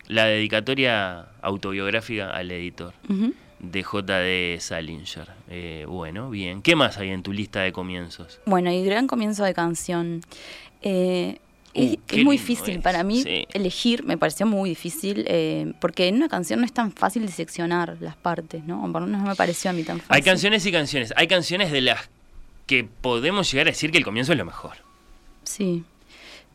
la 0.06 0.26
dedicatoria 0.26 1.26
autobiográfica 1.42 2.30
al 2.30 2.52
editor 2.52 2.94
Ujú. 3.08 3.34
De 3.58 3.82
J.D. 3.82 4.58
Salinger. 4.60 5.28
Eh, 5.48 5.84
bueno, 5.88 6.30
bien. 6.30 6.62
¿Qué 6.62 6.76
más 6.76 6.98
hay 6.98 7.10
en 7.10 7.22
tu 7.22 7.32
lista 7.32 7.60
de 7.60 7.72
comienzos? 7.72 8.40
Bueno, 8.46 8.70
y 8.70 8.84
gran 8.84 9.06
comienzo 9.06 9.44
de 9.44 9.54
canción. 9.54 10.22
Eh, 10.82 11.38
Uh, 11.76 11.96
es, 12.08 12.24
muy 12.24 12.38
difícil 12.38 12.76
es, 12.76 12.82
para 12.82 13.02
mí 13.02 13.22
sí. 13.22 13.46
elegir, 13.52 14.02
me 14.04 14.16
pareció 14.16 14.46
muy 14.46 14.70
difícil, 14.70 15.24
eh, 15.28 15.74
porque 15.78 16.08
en 16.08 16.16
una 16.16 16.28
canción 16.28 16.60
no 16.60 16.66
es 16.66 16.72
tan 16.72 16.90
fácil 16.90 17.26
diseccionar 17.26 17.98
las 18.00 18.16
partes, 18.16 18.64
¿no? 18.64 18.80
Por 18.92 19.02
lo 19.02 19.06
menos 19.06 19.22
no 19.22 19.28
me 19.28 19.34
pareció 19.34 19.70
a 19.70 19.74
mí 19.74 19.82
tan 19.82 19.98
fácil. 19.98 20.14
Hay 20.14 20.22
canciones 20.22 20.64
y 20.64 20.72
canciones. 20.72 21.12
Hay 21.16 21.28
canciones 21.28 21.70
de 21.72 21.82
las 21.82 22.08
que 22.66 22.84
podemos 22.84 23.50
llegar 23.52 23.66
a 23.66 23.70
decir 23.70 23.90
que 23.90 23.98
el 23.98 24.04
comienzo 24.04 24.32
es 24.32 24.38
lo 24.38 24.46
mejor. 24.46 24.76
Sí. 25.44 25.84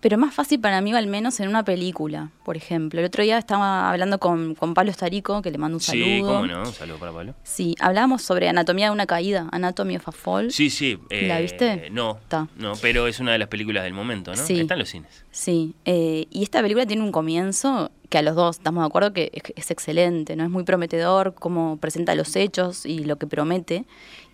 Pero 0.01 0.17
más 0.17 0.33
fácil 0.33 0.59
para 0.59 0.81
mí, 0.81 0.93
al 0.93 1.05
menos 1.05 1.39
en 1.39 1.47
una 1.47 1.63
película, 1.63 2.31
por 2.43 2.57
ejemplo. 2.57 2.99
El 2.99 3.05
otro 3.05 3.23
día 3.23 3.37
estaba 3.37 3.89
hablando 3.91 4.19
con, 4.19 4.55
con 4.55 4.73
Pablo 4.73 4.89
Estarico, 4.89 5.41
que 5.43 5.51
le 5.51 5.59
mando 5.59 5.77
un 5.77 5.81
saludo. 5.81 6.05
Sí, 6.05 6.21
cómo 6.21 6.47
no. 6.47 6.59
Un 6.61 6.73
saludo 6.73 6.97
para 6.97 7.11
Pablo. 7.11 7.35
Sí, 7.43 7.75
hablábamos 7.79 8.23
sobre 8.23 8.49
anatomía 8.49 8.87
de 8.87 8.91
una 8.91 9.05
caída, 9.05 9.47
Anatomy 9.51 9.97
of 9.97 10.07
a 10.07 10.11
Fall. 10.11 10.51
Sí, 10.51 10.71
sí. 10.71 10.97
¿La 11.11 11.39
eh, 11.39 11.41
viste? 11.43 11.89
No, 11.91 12.19
Ta. 12.27 12.47
no, 12.57 12.73
pero 12.81 13.07
es 13.07 13.19
una 13.19 13.31
de 13.31 13.37
las 13.37 13.47
películas 13.47 13.83
del 13.83 13.93
momento, 13.93 14.31
¿no? 14.31 14.37
Sí. 14.43 14.59
Está 14.59 14.73
en 14.73 14.79
los 14.79 14.89
cines. 14.89 15.23
Sí, 15.31 15.75
eh, 15.85 16.27
y 16.29 16.43
esta 16.43 16.61
película 16.61 16.85
tiene 16.85 17.03
un 17.03 17.11
comienzo 17.11 17.89
que 18.09 18.17
a 18.17 18.21
los 18.21 18.35
dos 18.35 18.57
estamos 18.57 18.83
de 18.83 18.87
acuerdo 18.87 19.13
que 19.13 19.31
es, 19.33 19.43
es 19.55 19.71
excelente, 19.71 20.35
¿no? 20.35 20.43
Es 20.43 20.49
muy 20.49 20.63
prometedor 20.63 21.33
cómo 21.33 21.77
presenta 21.77 22.13
los 22.13 22.35
hechos 22.35 22.85
y 22.85 23.05
lo 23.05 23.15
que 23.15 23.25
promete. 23.25 23.85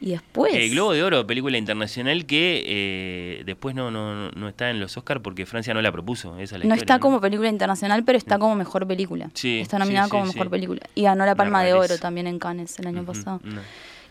Y 0.01 0.11
después... 0.11 0.55
El 0.55 0.71
Globo 0.71 0.93
de 0.93 1.03
Oro, 1.03 1.27
película 1.27 1.59
internacional 1.59 2.25
que 2.25 2.63
eh, 2.65 3.43
después 3.45 3.75
no, 3.75 3.91
no, 3.91 4.31
no 4.31 4.49
está 4.49 4.71
en 4.71 4.79
los 4.79 4.97
Oscars 4.97 5.21
porque 5.21 5.45
Francia 5.45 5.75
no 5.75 5.81
la 5.83 5.91
propuso. 5.91 6.39
Esa 6.39 6.43
es 6.43 6.51
la 6.51 6.57
no 6.57 6.73
historia, 6.73 6.81
está 6.81 6.99
como 6.99 7.21
película 7.21 7.49
internacional, 7.49 8.03
pero 8.03 8.17
está 8.17 8.39
como 8.39 8.55
mejor 8.55 8.87
película. 8.87 9.29
Sí, 9.35 9.59
está 9.59 9.77
nominada 9.77 10.05
sí, 10.07 10.11
como 10.11 10.25
mejor 10.25 10.49
película. 10.49 10.81
Y 10.95 11.03
ganó 11.03 11.27
la 11.27 11.35
Palma 11.35 11.63
de. 11.63 11.73
Oro 11.73 11.99
también 11.99 12.25
en 12.25 12.39
Cannes 12.39 12.79
el 12.79 12.87
año 12.87 13.05
pasado. 13.05 13.39
no. 13.43 13.61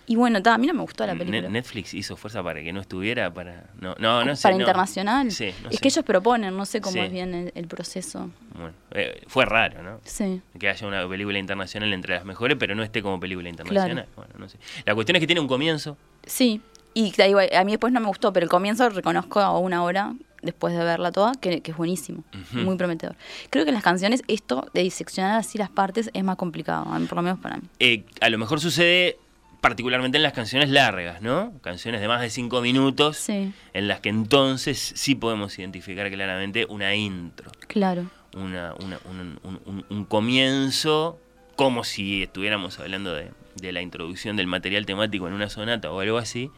Y 0.09 0.15
bueno, 0.17 0.41
ta, 0.41 0.55
a 0.55 0.59
mí 0.59 0.67
no 0.69 0.75
me 0.75 0.83
gustó 0.83 1.05
la 1.07 1.15
película. 1.15 1.49
Netflix 1.49 1.93
hizo 1.95 2.17
fuerza 2.17 2.43
para 2.43 2.63
que 2.63 2.73
no 2.73 2.81
estuviera 2.81 3.33
para 3.35 3.65
no 3.81 3.95
no 3.99 4.25
no 4.25 4.37
sé, 4.37 4.43
Para 4.45 4.55
no. 4.55 4.61
internacional. 4.61 5.31
Sí, 5.33 5.53
no 5.63 5.69
es 5.71 5.77
sé. 5.77 5.81
que 5.83 5.89
ellos 5.89 6.05
proponen, 6.05 6.57
no 6.57 6.65
sé 6.65 6.81
cómo 6.81 6.95
Sí. 6.95 7.01
es 7.01 7.11
bien 7.13 7.35
el, 7.35 7.53
el 7.55 7.67
proceso. 7.67 8.31
Bueno, 8.55 8.73
eh, 8.93 9.23
fue 9.27 9.45
raro, 9.47 9.83
¿no? 9.83 10.01
Sí. 10.05 10.41
que 10.59 10.69
haya 10.69 10.87
una 10.87 11.09
película 11.09 11.39
internacional 11.39 11.93
entre 11.93 12.15
las 12.15 12.25
mejores, 12.25 12.57
pero 12.59 12.75
no 12.77 12.83
esté 12.85 13.03
como 13.03 13.19
película 13.19 13.49
internacional. 13.49 14.07
Bueno, 14.15 14.33
no 14.39 14.49
sé. 14.49 14.59
La 14.85 14.95
cuestión 14.95 15.17
es 15.17 15.21
que 15.21 15.27
tiene 15.27 15.41
un 15.41 15.49
comienzo. 15.49 15.97
Sí, 16.25 16.61
y 16.95 17.11
te 17.11 17.25
digo, 17.27 17.41
a 17.41 17.65
mí 17.65 17.73
después 17.73 17.93
no 17.93 18.01
me 18.01 18.07
gustó, 18.07 18.33
pero 18.33 18.45
el 18.45 18.51
comienzo 18.51 18.89
reconozco 18.89 19.41
a 19.41 19.59
una 19.59 19.83
hora 19.83 20.15
después 20.43 20.73
de 20.77 20.85
verla 20.85 21.11
toda, 21.11 21.33
que, 21.35 21.61
que 21.61 21.73
es 21.73 21.77
buenísimo, 21.77 22.23
muy 22.53 22.77
prometedor. 22.77 23.17
Creo 23.51 23.65
que 23.65 23.71
en 23.71 23.75
las 23.75 23.83
canciones 23.83 24.23
esto 24.29 24.69
de 24.73 24.83
diseccionar 24.85 25.37
así 25.41 25.59
las 25.59 25.71
partes 25.71 26.11
es 26.15 26.23
más 26.23 26.37
complicado, 26.37 26.85
por 27.09 27.17
lo 27.17 27.23
menos 27.23 27.41
para 27.41 27.57
mí. 27.57 27.65
Eh, 27.81 28.05
a 28.21 28.29
lo 28.31 28.39
mejor 28.39 28.61
sucede 28.61 29.19
particularmente 29.61 30.17
en 30.19 30.23
las 30.23 30.33
canciones 30.33 30.71
largas, 30.71 31.23
¿no? 31.23 31.53
Canciones 31.63 32.01
de 32.01 32.09
más 32.09 32.21
de 32.21 32.31
cinco 32.31 32.61
minutos, 32.61 33.17
Sí, 33.17 33.53
en 33.73 33.89
las 33.89 34.01
que 34.01 34.09
entonces 34.09 34.79
sí 34.97 35.15
podemos 35.15 35.59
identificar 35.59 36.11
claramente 36.11 36.67
una 36.69 36.95
intro, 36.95 37.51
claro. 37.67 38.07
una, 38.35 38.75
una- 38.83 38.99
un, 39.05 39.39
un- 39.43 39.61
un- 39.65 39.87
un 39.89 40.05
comienzo, 40.05 41.19
como 41.57 41.85
si 41.85 42.23
estuviéramos 42.23 42.79
hablando 42.79 43.15
de, 43.15 43.31
de 43.57 43.73
la 43.73 43.81
introducción 43.83 44.37
del 44.37 44.47
material 44.47 44.85
temático 44.87 45.27
en 45.27 45.35
una 45.35 45.49
sonata 45.49 45.91
o 45.91 46.01
algo 46.01 46.19
así. 46.19 46.51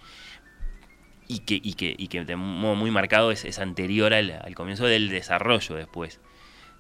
Y 1.31 1.41
que, 1.41 1.61
y 1.63 1.75
que, 1.75 1.95
y 1.97 2.09
que 2.09 2.25
de 2.25 2.37
modo 2.37 2.75
muy 2.75 2.91
marcado 2.91 3.31
es, 3.31 3.45
es 3.45 3.59
anterior 3.59 4.15
al, 4.15 4.31
al 4.43 4.55
comienzo 4.55 4.87
del 4.87 5.11
desarrollo 5.11 5.75
después 5.77 6.21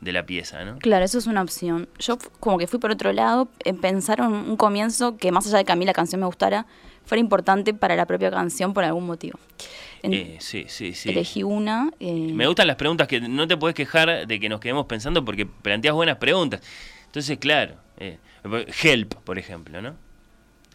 de 0.01 0.13
la 0.13 0.25
pieza, 0.27 0.65
¿no? 0.65 0.79
Claro, 0.79 1.05
eso 1.05 1.19
es 1.19 1.27
una 1.27 1.43
opción. 1.43 1.89
Yo 1.99 2.19
como 2.41 2.59
que 2.59 2.67
fui 2.67 2.79
por 2.79 2.91
otro 2.91 3.13
lado, 3.13 3.49
en 3.65 3.81
pensar 3.81 4.21
en 4.21 4.27
un 4.27 4.57
comienzo 4.57 5.17
que 5.17 5.33
más 5.33 5.47
allá 5.47 5.59
de 5.59 5.65
que 5.65 5.73
a 5.73 5.77
mí 5.77 5.85
la 5.85 5.93
canción 5.93 6.21
me 6.21 6.27
gustara, 6.27 6.67
fuera 7.05 7.21
importante 7.21 7.75
para 7.75 7.97
la 7.97 8.07
propia 8.07 8.31
canción 8.31 8.75
por 8.75 8.85
algún 8.85 9.07
motivo. 9.07 9.39
En- 10.03 10.15
Eh, 10.15 10.37
sí, 10.41 10.67
sí, 10.69 10.95
sí. 10.95 11.09
Elegí 11.11 11.43
una. 11.43 11.91
eh, 11.99 12.31
Me 12.33 12.47
gustan 12.47 12.67
las 12.69 12.77
preguntas 12.77 13.09
que 13.09 13.21
no 13.21 13.49
te 13.49 13.57
puedes 13.57 13.75
quejar 13.75 14.27
de 14.27 14.39
que 14.41 14.49
nos 14.49 14.61
quedemos 14.61 14.87
pensando 14.87 15.25
porque 15.25 15.47
planteas 15.47 15.95
buenas 15.95 16.19
preguntas. 16.19 16.61
Entonces, 17.07 17.39
claro, 17.39 17.75
eh, 17.99 18.19
help, 18.83 19.15
por 19.25 19.39
ejemplo, 19.39 19.81
¿no? 19.83 19.97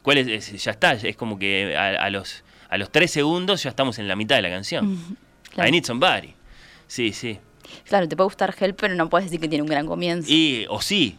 ¿Cuál 0.02 0.18
es, 0.18 0.28
es- 0.28 0.64
Ya 0.64 0.72
está, 0.72 0.94
es 0.94 1.16
como 1.16 1.40
que 1.40 1.78
a, 1.78 1.92
a 2.04 2.10
los, 2.10 2.44
a 2.70 2.78
los 2.78 2.92
tres 2.92 3.12
segundos 3.12 3.64
ya 3.64 3.70
estamos 3.70 4.00
en 4.00 4.08
la 4.10 4.16
mitad 4.18 4.36
de 4.36 4.42
la 4.42 4.50
canción. 4.50 5.18
claro. 5.52 5.70
I 5.70 5.72
need 5.72 5.86
somebody. 5.86 6.34
Sí, 6.88 7.14
sí. 7.14 7.40
Claro, 7.88 8.08
te 8.08 8.16
puede 8.16 8.26
gustar 8.26 8.54
Help, 8.60 8.78
pero 8.80 8.96
no 8.96 9.10
puedes 9.10 9.26
decir 9.26 9.40
que 9.40 9.48
tiene 9.48 9.62
un 9.64 9.70
gran 9.70 9.86
comienzo. 9.86 10.28
Y, 10.32 10.66
o 10.70 10.82
sí. 10.82 11.18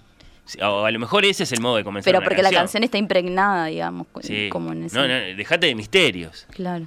O 0.62 0.84
a 0.84 0.90
lo 0.90 0.98
mejor 0.98 1.24
ese 1.24 1.44
es 1.44 1.52
el 1.52 1.60
modo 1.60 1.76
de 1.76 1.84
comenzar 1.84 2.04
pero 2.10 2.18
una 2.18 2.26
porque 2.28 2.42
la 2.42 2.50
canción 2.50 2.84
está 2.84 2.98
impregnada, 2.98 3.66
digamos, 3.66 4.06
Sí. 4.20 4.48
como 4.50 4.72
en 4.72 4.84
ese... 4.84 4.96
No, 4.96 5.08
no, 5.08 5.14
dejate 5.14 5.66
de 5.68 5.74
misterios. 5.74 6.46
Claro. 6.50 6.86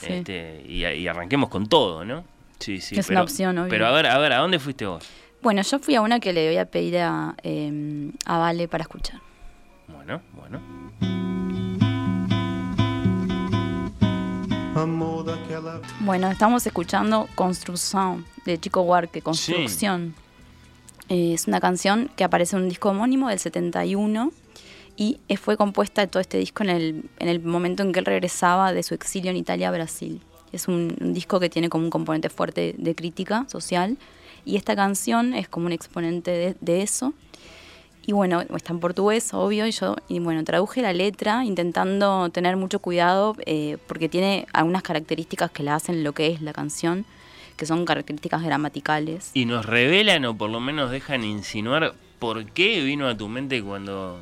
Sí. 0.00 0.12
Este, 0.12 0.64
y, 0.66 0.84
y 0.86 1.06
arranquemos 1.06 1.50
con 1.50 1.68
todo, 1.68 2.04
¿no? 2.04 2.24
Sí, 2.58 2.80
sí. 2.80 2.98
Es 2.98 3.10
una 3.10 3.22
opción, 3.22 3.58
obvio. 3.58 3.68
Pero 3.68 3.86
a 3.86 3.92
ver, 3.92 4.06
a 4.06 4.16
ver, 4.18 4.32
¿a 4.32 4.38
dónde 4.38 4.58
fuiste 4.58 4.86
vos? 4.86 5.06
Bueno, 5.42 5.60
yo 5.60 5.78
fui 5.78 5.94
a 5.94 6.00
una 6.00 6.20
que 6.20 6.32
le 6.32 6.46
voy 6.48 6.56
a 6.56 6.64
pedir 6.64 6.96
a, 6.98 7.34
eh, 7.42 8.10
a 8.24 8.38
Vale 8.38 8.66
para 8.66 8.82
escuchar. 8.82 9.20
Bueno, 9.88 10.22
bueno. 10.32 11.33
Bueno, 16.00 16.28
estamos 16.28 16.66
escuchando 16.66 17.28
Construction 17.36 18.24
de 18.44 18.58
Chico 18.58 18.82
Huarque, 18.82 19.22
Construcción. 19.22 20.14
Eh, 21.08 21.34
es 21.34 21.46
una 21.46 21.60
canción 21.60 22.10
que 22.16 22.24
aparece 22.24 22.56
en 22.56 22.62
un 22.62 22.68
disco 22.68 22.88
homónimo 22.90 23.28
del 23.28 23.38
71 23.38 24.32
y 24.96 25.20
eh, 25.28 25.36
fue 25.36 25.56
compuesta 25.56 26.04
todo 26.08 26.20
este 26.20 26.38
disco 26.38 26.64
en 26.64 26.70
el, 26.70 27.04
en 27.20 27.28
el 27.28 27.40
momento 27.40 27.84
en 27.84 27.92
que 27.92 28.00
él 28.00 28.06
regresaba 28.06 28.72
de 28.72 28.82
su 28.82 28.94
exilio 28.94 29.30
en 29.30 29.36
Italia 29.36 29.68
a 29.68 29.72
Brasil. 29.72 30.20
Es 30.50 30.66
un, 30.66 30.96
un 31.00 31.14
disco 31.14 31.38
que 31.38 31.48
tiene 31.48 31.68
como 31.68 31.84
un 31.84 31.90
componente 31.90 32.28
fuerte 32.28 32.74
de 32.76 32.94
crítica 32.96 33.46
social 33.48 33.96
y 34.44 34.56
esta 34.56 34.74
canción 34.74 35.34
es 35.34 35.48
como 35.48 35.66
un 35.66 35.72
exponente 35.72 36.32
de, 36.32 36.56
de 36.60 36.82
eso. 36.82 37.14
Y 38.06 38.12
bueno, 38.12 38.42
está 38.42 38.72
en 38.74 38.80
portugués, 38.80 39.32
obvio, 39.32 39.66
y 39.66 39.70
yo, 39.70 39.96
y 40.08 40.18
bueno, 40.18 40.44
traduje 40.44 40.82
la 40.82 40.92
letra 40.92 41.44
intentando 41.44 42.28
tener 42.28 42.56
mucho 42.56 42.78
cuidado 42.78 43.34
eh, 43.46 43.78
porque 43.86 44.08
tiene 44.10 44.46
algunas 44.52 44.82
características 44.82 45.50
que 45.50 45.62
la 45.62 45.74
hacen 45.76 46.04
lo 46.04 46.12
que 46.12 46.26
es 46.26 46.42
la 46.42 46.52
canción, 46.52 47.06
que 47.56 47.64
son 47.64 47.86
características 47.86 48.42
gramaticales. 48.42 49.30
Y 49.32 49.46
nos 49.46 49.64
revelan 49.64 50.24
o 50.26 50.36
por 50.36 50.50
lo 50.50 50.60
menos 50.60 50.90
dejan 50.90 51.24
insinuar 51.24 51.94
por 52.18 52.44
qué 52.44 52.82
vino 52.82 53.08
a 53.08 53.16
tu 53.16 53.28
mente 53.28 53.62
cuando 53.62 54.20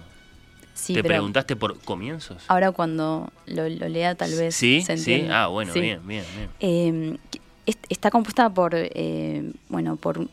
Sí, 0.74 0.94
te 0.94 1.02
preguntaste 1.02 1.56
por 1.56 1.78
comienzos. 1.80 2.44
ahora 2.48 2.70
cuando 2.72 3.30
lo, 3.46 3.68
lo 3.68 3.88
lea 3.88 4.14
tal 4.14 4.32
vez 4.34 4.54
sí, 4.54 4.82
se 4.82 4.96
sí. 4.96 5.26
Ah, 5.30 5.48
bueno, 5.48 5.72
Sí. 5.72 5.80
bien, 5.80 6.06
bien, 6.06 6.24
bien. 6.36 6.50
Eh, 6.60 7.18
est- 7.66 7.84
está 7.88 8.10
compuesta 8.10 8.48
por, 8.48 8.72
eh, 8.74 9.52
bueno, 9.68 9.96
por 9.96 10.26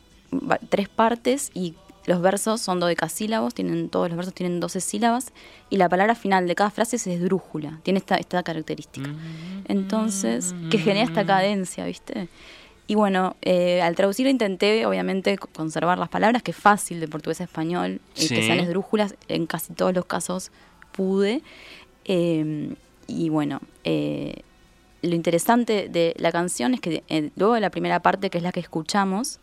tres 0.70 0.88
partes 0.88 1.50
y 1.56 1.74
los 2.06 2.22
versos 2.22 2.62
son 2.62 2.80
dodecasílabos, 2.80 3.54
tienen, 3.54 3.90
todos 3.90 4.08
los 4.10 4.16
versos 4.18 4.34
tienen 4.34 4.60
12 4.60 4.82
sílabas 4.82 5.32
y 5.70 5.78
la 5.78 5.90
palabra 5.90 6.16
final 6.16 6.48
de 6.48 6.56
cada 6.56 6.72
frase 6.72 6.96
es 6.96 7.06
esdrújula, 7.08 7.80
tiene 7.84 8.00
esta, 8.00 8.16
esta 8.16 8.42
característica. 8.44 9.10
Entonces, 9.68 10.56
que 10.72 10.78
genera 10.78 11.06
esta 11.06 11.26
cadencia, 11.26 11.86
¿viste? 11.86 12.28
Y 12.88 12.96
bueno, 12.96 13.36
eh, 13.44 13.82
al 13.84 13.96
traducirlo 13.96 14.32
intenté, 14.32 14.86
obviamente, 14.88 15.38
co- 15.38 15.48
conservar 15.54 16.00
las 16.00 16.10
palabras, 16.10 16.42
que 16.42 16.52
es 16.52 16.58
fácil 16.58 17.00
de 17.00 17.08
portugués 17.08 17.40
a 17.42 17.44
español, 17.44 18.02
eh, 18.16 18.22
Sí. 18.22 18.30
que 18.34 18.42
sean 18.44 18.60
esdrújulas, 18.60 19.14
en 19.28 19.46
casi 19.46 19.74
todos 19.74 19.94
los 19.94 20.06
casos 20.06 20.52
pude. 20.92 21.44
Eh, 22.06 22.74
y 23.06 23.30
bueno, 23.30 23.62
eh, 23.84 24.42
lo 25.04 25.14
interesante 25.16 25.88
de 25.88 26.16
la 26.18 26.32
canción 26.32 26.74
es 26.74 26.82
que 26.82 27.04
luego 27.36 27.54
de 27.54 27.62
la 27.62 27.70
primera 27.70 28.00
parte, 28.02 28.32
que 28.32 28.40
es 28.40 28.44
la 28.44 28.52
que 28.52 28.60
escuchamos, 28.60 29.40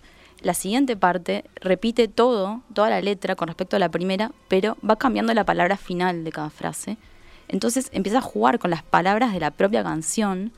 la 0.47 0.55
siguiente 0.55 0.97
parte 0.97 1.45
repite 1.57 2.07
todo, 2.07 2.63
toda 2.73 2.89
la 2.89 3.01
letra 3.01 3.35
con 3.35 3.49
respecto 3.49 3.75
a 3.75 3.81
la 3.81 3.89
primera, 3.89 4.31
pero 4.47 4.77
va 4.89 4.95
cambiando 4.95 5.35
la 5.35 5.45
palabra 5.45 5.77
final 5.77 6.23
de 6.23 6.31
cada 6.31 6.51
frase. 6.51 6.99
Entonces 7.49 7.89
empieza 7.93 8.19
a 8.19 8.21
jugar 8.23 8.61
con 8.61 8.71
las 8.71 8.85
palabras 8.85 9.33
de 9.33 9.41
la 9.41 9.51
propia 9.51 9.83
canción 9.83 10.53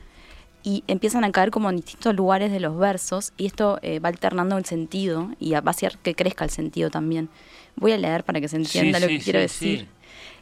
y 0.61 0.83
empiezan 0.85 1.23
a 1.23 1.31
caer 1.31 1.49
como 1.49 1.71
en 1.71 1.77
distintos 1.77 2.15
lugares 2.15 2.51
de 2.51 2.59
los 2.59 2.77
versos 2.77 3.33
y 3.35 3.47
esto 3.47 3.79
eh, 3.81 3.97
va 3.99 4.09
alternando 4.09 4.59
el 4.59 4.65
sentido 4.65 5.31
y 5.39 5.53
va 5.53 5.63
a 5.65 5.69
hacer 5.71 5.97
que 6.03 6.13
crezca 6.13 6.45
el 6.45 6.51
sentido 6.51 6.91
también. 6.91 7.27
Voy 7.75 7.91
a 7.91 7.97
leer 7.97 8.23
para 8.23 8.39
que 8.39 8.47
se 8.47 8.57
entienda 8.57 8.99
Sí, 8.99 9.05
lo 9.05 9.09
sí, 9.09 9.17
que 9.17 9.23
quiero 9.23 9.39
decir. 9.39 9.87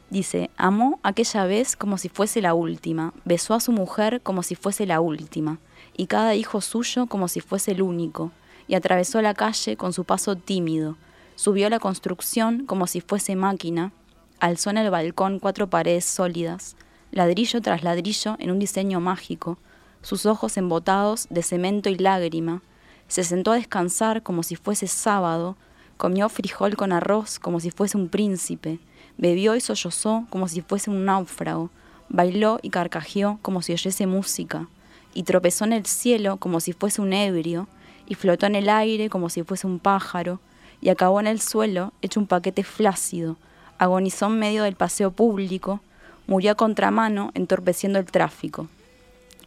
Dice, 0.09 0.49
amó 0.57 0.99
aquella 1.03 1.45
vez 1.45 1.77
como 1.77 1.97
si 1.97 2.09
fuese 2.09 2.41
la 2.41 2.53
última, 2.53 3.13
besó 3.23 3.53
a 3.53 3.61
su 3.61 3.71
mujer 3.71 4.19
como 4.21 4.43
si 4.43 4.55
fuese 4.55 4.85
la 4.85 4.99
última, 4.99 5.59
y 5.95 6.07
cada 6.07 6.35
hijo 6.35 6.59
suyo 6.59 7.07
como 7.07 7.29
si 7.29 7.39
fuese 7.39 7.71
el 7.71 7.81
único, 7.81 8.31
y 8.67 8.75
atravesó 8.75 9.21
la 9.21 9.33
calle 9.33 9.77
con 9.77 9.93
su 9.93 10.03
paso 10.03 10.35
tímido, 10.35 10.97
subió 11.35 11.69
la 11.69 11.79
construcción 11.79 12.65
como 12.65 12.87
si 12.87 13.01
fuese 13.01 13.35
máquina, 13.35 13.91
alzó 14.39 14.69
en 14.69 14.77
el 14.77 14.89
balcón 14.89 15.39
cuatro 15.39 15.69
paredes 15.69 16.05
sólidas, 16.05 16.75
ladrillo 17.11 17.61
tras 17.61 17.83
ladrillo 17.83 18.35
en 18.39 18.51
un 18.51 18.59
diseño 18.59 18.99
mágico, 18.99 19.57
sus 20.01 20.25
ojos 20.25 20.57
embotados 20.57 21.27
de 21.29 21.43
cemento 21.43 21.89
y 21.89 21.95
lágrima, 21.95 22.61
se 23.07 23.23
sentó 23.23 23.51
a 23.51 23.55
descansar 23.55 24.23
como 24.23 24.43
si 24.43 24.55
fuese 24.55 24.87
sábado, 24.87 25.55
comió 25.97 26.29
frijol 26.29 26.75
con 26.75 26.91
arroz 26.91 27.39
como 27.39 27.59
si 27.59 27.71
fuese 27.71 27.97
un 27.97 28.09
príncipe, 28.09 28.79
bebió 29.17 29.55
y 29.55 29.61
sollozó 29.61 30.25
como 30.29 30.47
si 30.47 30.61
fuese 30.61 30.89
un 30.89 31.05
náufrago, 31.05 31.69
bailó 32.09 32.59
y 32.61 32.69
carcajeó 32.69 33.39
como 33.41 33.61
si 33.61 33.73
oyese 33.73 34.07
música, 34.07 34.67
y 35.13 35.23
tropezó 35.23 35.65
en 35.65 35.73
el 35.73 35.85
cielo 35.85 36.37
como 36.37 36.59
si 36.59 36.73
fuese 36.73 37.01
un 37.01 37.13
ebrio, 37.13 37.67
y 38.07 38.15
flotó 38.15 38.45
en 38.45 38.55
el 38.55 38.69
aire 38.69 39.09
como 39.09 39.29
si 39.29 39.43
fuese 39.43 39.67
un 39.67 39.79
pájaro, 39.79 40.39
y 40.81 40.89
acabó 40.89 41.19
en 41.19 41.27
el 41.27 41.41
suelo 41.41 41.93
hecho 42.01 42.19
un 42.19 42.27
paquete 42.27 42.63
flácido, 42.63 43.37
agonizó 43.77 44.27
en 44.27 44.39
medio 44.39 44.63
del 44.63 44.75
paseo 44.75 45.11
público, 45.11 45.81
murió 46.27 46.51
a 46.51 46.55
contramano 46.55 47.31
entorpeciendo 47.33 47.99
el 47.99 48.05
tráfico. 48.05 48.67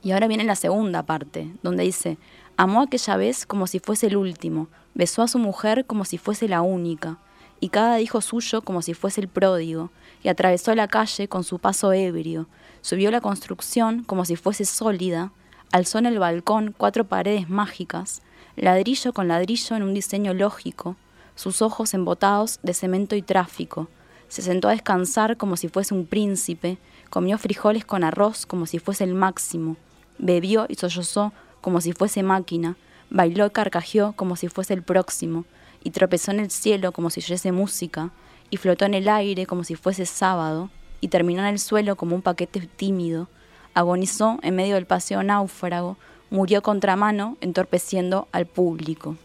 Y 0.03 0.12
ahora 0.12 0.29
viene 0.29 0.44
la 0.44 0.57
segunda 0.57 1.03
parte, 1.03 1.51
donde 1.62 1.85
dice, 1.85 2.18
amó 2.57 2.83
aquella 2.83 3.16
vez 3.16 3.46
como 3.46 3.66
si 3.66 3.79
fuese 3.79 4.07
el 4.07 4.16
último, 4.16 4.68
besó 4.94 5.23
a 5.23 5.29
su 5.29 5.38
mujer 5.38 5.85
como 5.87 6.05
si 6.05 6.18
fuese 6.18 6.49
la 6.49 6.62
única, 6.62 7.18
y 7.61 7.68
cada 7.68 8.01
hijo 8.01 8.20
suyo 8.20 8.62
como 8.62 8.83
si 8.83 8.94
fuese 8.94 9.20
el 9.20 9.29
pródigo, 9.29 9.90
y 10.23 10.29
atravesó 10.29 10.75
la 10.75 10.88
calle 10.88 11.29
con 11.29 11.44
su 11.44 11.59
paso 11.59 11.92
ebrio, 11.92 12.46
subió 12.81 13.11
la 13.11 13.20
construcción 13.20 14.05
como 14.05 14.25
si 14.25 14.37
fuese 14.37 14.64
sólida, 14.64 15.33
alzó 15.73 15.99
en 15.99 16.07
el 16.07 16.18
balcón 16.18 16.75
cuatro 16.77 17.05
paredes 17.05 17.49
mágicas, 17.49 18.23
ladrillo 18.57 19.12
con 19.12 19.29
ladrillo 19.29 19.76
en 19.76 19.83
un 19.83 19.94
diseño 19.94 20.35
lógico, 20.35 20.96
sus 21.35 21.62
ojos 21.62 21.94
embotados 21.94 22.61
de 22.62 22.74
cemento 22.74 23.16
y 23.16 23.22
tráfico, 23.22 23.88
se 24.29 24.42
sentó 24.42 24.68
a 24.68 24.72
descansar 24.72 25.37
como 25.37 25.57
si 25.57 25.68
fuese 25.68 25.92
un 25.92 26.07
príncipe, 26.07 26.79
comió 27.11 27.37
frijoles 27.37 27.85
con 27.85 28.05
arroz 28.05 28.46
como 28.46 28.66
si 28.66 28.79
fuese 28.79 29.05
el 29.05 29.14
máximo, 29.14 29.76
bebió 30.18 30.66
y 30.68 30.76
sollozó 30.76 31.33
como 31.61 31.81
si 31.81 31.92
fuese 31.92 32.22
máquina, 32.22 32.76
bailó 33.11 33.46
y 33.46 33.50
carcajeó 33.50 34.12
como 34.12 34.37
si 34.37 34.48
fuese 34.48 34.74
el 34.74 34.83
próximo, 34.83 35.44
y 35.83 35.90
tropezó 35.90 36.31
en 36.31 36.40
el 36.40 36.50
cielo 36.50 36.92
como 36.92 37.11
si 37.11 37.20
oyese 37.20 37.53
música, 37.53 38.11
y 38.50 38.57
flotó 38.57 38.85
en 38.85 38.94
el 38.94 39.09
aire 39.09 39.46
como 39.46 39.64
si 39.64 39.74
fuese 39.74 40.07
sábado, 40.07 40.70
y 41.00 41.09
terminó 41.09 41.40
en 41.40 41.48
el 41.48 41.59
suelo 41.59 41.96
como 41.96 42.14
un 42.14 42.22
paquete 42.22 42.61
tímido, 42.61 43.29
agonizó 43.74 44.38
en 44.42 44.55
medio 44.55 44.74
del 44.76 44.87
paseo 44.87 45.22
náufrago, 45.22 45.96
murió 46.31 46.62
contramano 46.62 47.37
entorpeciendo 47.40 48.29
al 48.33 48.47
público. 48.47 49.16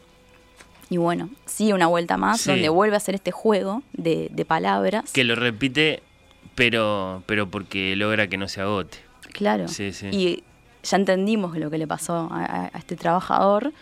Y 0.90 0.98
bueno, 0.98 1.30
sigue 1.46 1.74
una 1.74 1.88
vuelta 1.88 2.18
más 2.18 2.42
Sí. 2.42 2.50
donde 2.52 2.70
vuelve 2.70 2.96
a 2.96 2.98
hacer 2.98 3.16
este 3.16 3.32
juego 3.32 3.82
de, 3.94 4.30
de 4.32 4.46
palabras. 4.46 5.12
Que 5.12 5.24
lo 5.24 5.36
repite, 5.36 6.04
pero, 6.56 7.24
pero 7.26 7.50
porque 7.50 7.96
logra 7.96 8.28
que 8.28 8.38
no 8.38 8.48
se 8.48 8.62
agote. 8.62 8.98
Claro. 9.34 9.68
Sí, 9.68 9.92
sí. 9.94 10.08
Y 10.12 10.44
ya 10.84 10.98
entendimos 10.98 11.58
lo 11.58 11.70
que 11.72 11.78
le 11.80 11.88
pasó 11.88 12.28
a, 12.32 12.46
a- 12.46 12.66
a 12.74 12.78
este 12.78 12.96
trabajador, 12.96 13.74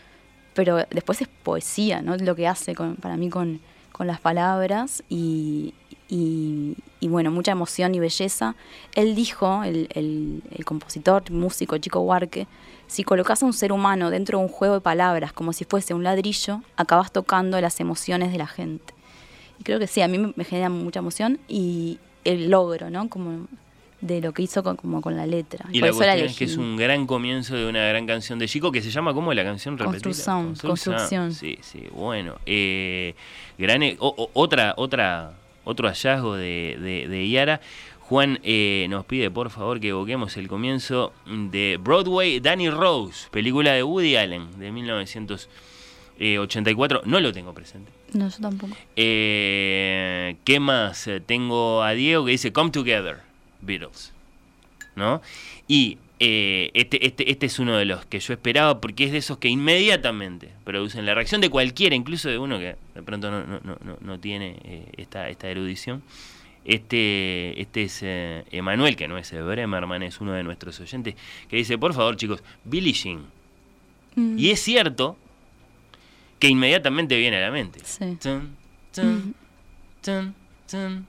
pero 0.54 0.78
después 0.92 1.22
es 1.22 1.28
poesía, 1.28 2.02
¿no? 2.02 2.16
Lo 2.18 2.36
que 2.36 2.48
hace 2.48 2.74
con- 2.76 2.96
para 2.96 3.18
mí 3.18 3.30
con, 3.30 3.60
con 3.92 4.08
las 4.08 4.20
palabras 4.22 5.04
y, 5.10 5.74
y- 6.10 6.76
y, 7.04 7.08
bueno, 7.10 7.32
mucha 7.32 7.52
emoción 7.52 7.94
y 7.96 8.00
belleza. 8.00 8.56
Él 8.96 9.14
dijo, 9.16 9.64
el, 9.64 9.88
el- 9.94 10.42
el 10.52 10.64
compositor, 10.66 11.30
músico 11.32 11.78
Chico 11.78 12.00
Huarque, 12.00 12.48
si 12.88 13.04
colocas 13.04 13.42
a 13.44 13.46
un 13.46 13.54
ser 13.54 13.72
humano 13.72 14.10
dentro 14.10 14.38
de 14.38 14.46
un 14.46 14.50
juego 14.50 14.76
de 14.76 14.82
palabras 14.82 15.34
como 15.34 15.52
si 15.54 15.66
fuese 15.66 15.94
un 15.94 16.04
ladrillo, 16.04 16.62
acabas 16.78 17.12
tocando 17.12 17.60
las 17.60 17.80
emociones 17.80 18.32
de 18.32 18.38
la 18.38 18.48
gente. 18.48 18.94
Y 19.60 19.64
creo 19.64 19.80
que 19.80 19.88
sí, 19.88 20.02
a 20.02 20.08
mí 20.08 20.18
me- 20.18 20.44
genera 20.46 20.70
mucha 20.70 21.00
emoción 21.00 21.40
y 21.48 22.00
el 22.24 22.50
logro, 22.50 22.90
¿no? 22.90 23.10
Como 23.10 23.48
de 24.02 24.20
lo 24.22 24.34
que 24.34 24.42
hizo 24.44 24.64
con, 24.64 24.76
como 24.76 25.02
con 25.02 25.16
la 25.16 25.26
letra. 25.26 25.66
Y 25.72 25.80
Por 25.80 25.88
la 25.88 25.92
eso 25.92 26.00
la 26.02 26.06
cuestión 26.08 26.30
es 26.30 26.38
que 26.38 26.44
es 26.46 26.58
un 26.58 26.76
gran 26.78 27.06
comienzo 27.08 27.56
de 27.56 27.66
una 27.68 27.88
gran 27.88 28.06
canción 28.06 28.38
de 28.38 28.48
Chico 28.50 28.72
que 28.72 28.82
se 28.82 28.92
llama 28.92 29.14
¿cómo 29.14 29.34
la 29.34 29.44
canción? 29.44 29.78
Repetila. 29.78 30.04
Construcción, 30.04 30.56
construcción. 30.70 31.34
Sí, 31.34 31.58
sí, 31.62 31.84
bueno. 31.94 32.36
Eh, 32.46 33.16
gran, 33.58 33.82
e- 33.82 33.96
o- 34.00 34.14
o- 34.18 34.30
otra, 34.34 34.74
otra, 34.78 35.34
otro 35.64 35.88
hallazgo 35.88 36.36
de, 36.36 36.78
de, 36.80 37.08
de 37.08 37.30
Yara. 37.30 37.62
Juan 38.02 38.40
eh, 38.44 38.86
nos 38.90 39.06
pide 39.06 39.32
por 39.32 39.50
favor 39.50 39.80
que 39.80 39.88
evoquemos 39.90 40.36
el 40.38 40.48
comienzo 40.50 41.14
de 41.26 41.80
Broadway 41.82 42.40
Danny 42.42 42.70
Rose, 42.70 43.30
película 43.32 43.72
de 43.72 43.82
Woody 43.84 44.18
Allen 44.18 44.60
de 44.60 44.72
1984. 44.72 47.04
No 47.06 47.20
lo 47.22 47.32
tengo 47.32 47.54
presente. 47.54 47.92
No, 48.14 48.28
yo 48.30 48.38
tampoco. 48.40 48.76
Eh, 48.98 50.36
¿Qué 50.44 50.60
más? 50.60 51.10
Tengo 51.26 51.82
a 51.82 51.92
Diego 51.94 52.26
que 52.26 52.32
dice 52.32 52.52
Come 52.52 52.72
Together, 52.72 53.22
Beatles. 53.62 54.12
¿No? 54.96 55.22
Y 55.68 55.98
eh, 56.26 56.72
este, 56.74 57.06
este, 57.06 57.30
este 57.30 57.48
es 57.48 57.60
uno 57.60 57.76
de 57.76 57.84
los 57.84 58.06
que 58.06 58.20
yo 58.22 58.32
esperaba 58.34 58.80
porque 58.80 59.04
es 59.04 59.12
de 59.12 59.18
esos 59.18 59.38
que 59.40 59.50
inmediatamente 59.50 60.52
producen 60.64 61.06
la 61.06 61.14
reacción 61.14 61.42
de 61.42 61.50
cualquiera, 61.50 61.96
incluso 61.96 62.30
de 62.30 62.38
uno 62.38 62.60
que 62.60 62.78
de 62.96 63.04
pronto 63.04 63.30
no, 63.30 63.46
no, 63.46 63.60
no, 63.64 63.98
no- 64.00 64.20
tiene 64.20 64.56
eh, 64.64 64.86
esta, 64.96 65.28
esta 65.28 65.50
erudición. 65.50 66.02
Este, 66.66 67.60
este 67.62 67.84
es 67.84 68.00
eh, 68.04 68.46
Emanuel, 68.52 68.96
que 68.96 69.08
no 69.10 69.18
es 69.18 69.32
Bremerman, 69.34 70.02
es 70.04 70.22
uno 70.22 70.32
de 70.32 70.44
nuestros 70.44 70.80
oyentes, 70.80 71.16
que 71.50 71.58
dice, 71.58 71.78
por 71.78 71.94
favor 71.94 72.16
chicos, 72.16 72.42
Billie 72.64 72.94
Jean. 72.94 73.26
Mm, 74.16 74.40
Y 74.40 74.50
es 74.52 74.62
cierto 74.62 75.18
que 76.40 76.48
inmediatamente 76.48 77.18
viene 77.18 77.38
a 77.38 77.42
la 77.42 77.52
mente. 77.52 77.80
Sí. 77.84 78.00
Tun, 78.22 78.56
tun, 78.94 79.36
tun, 80.02 80.34
tun. 80.70 81.08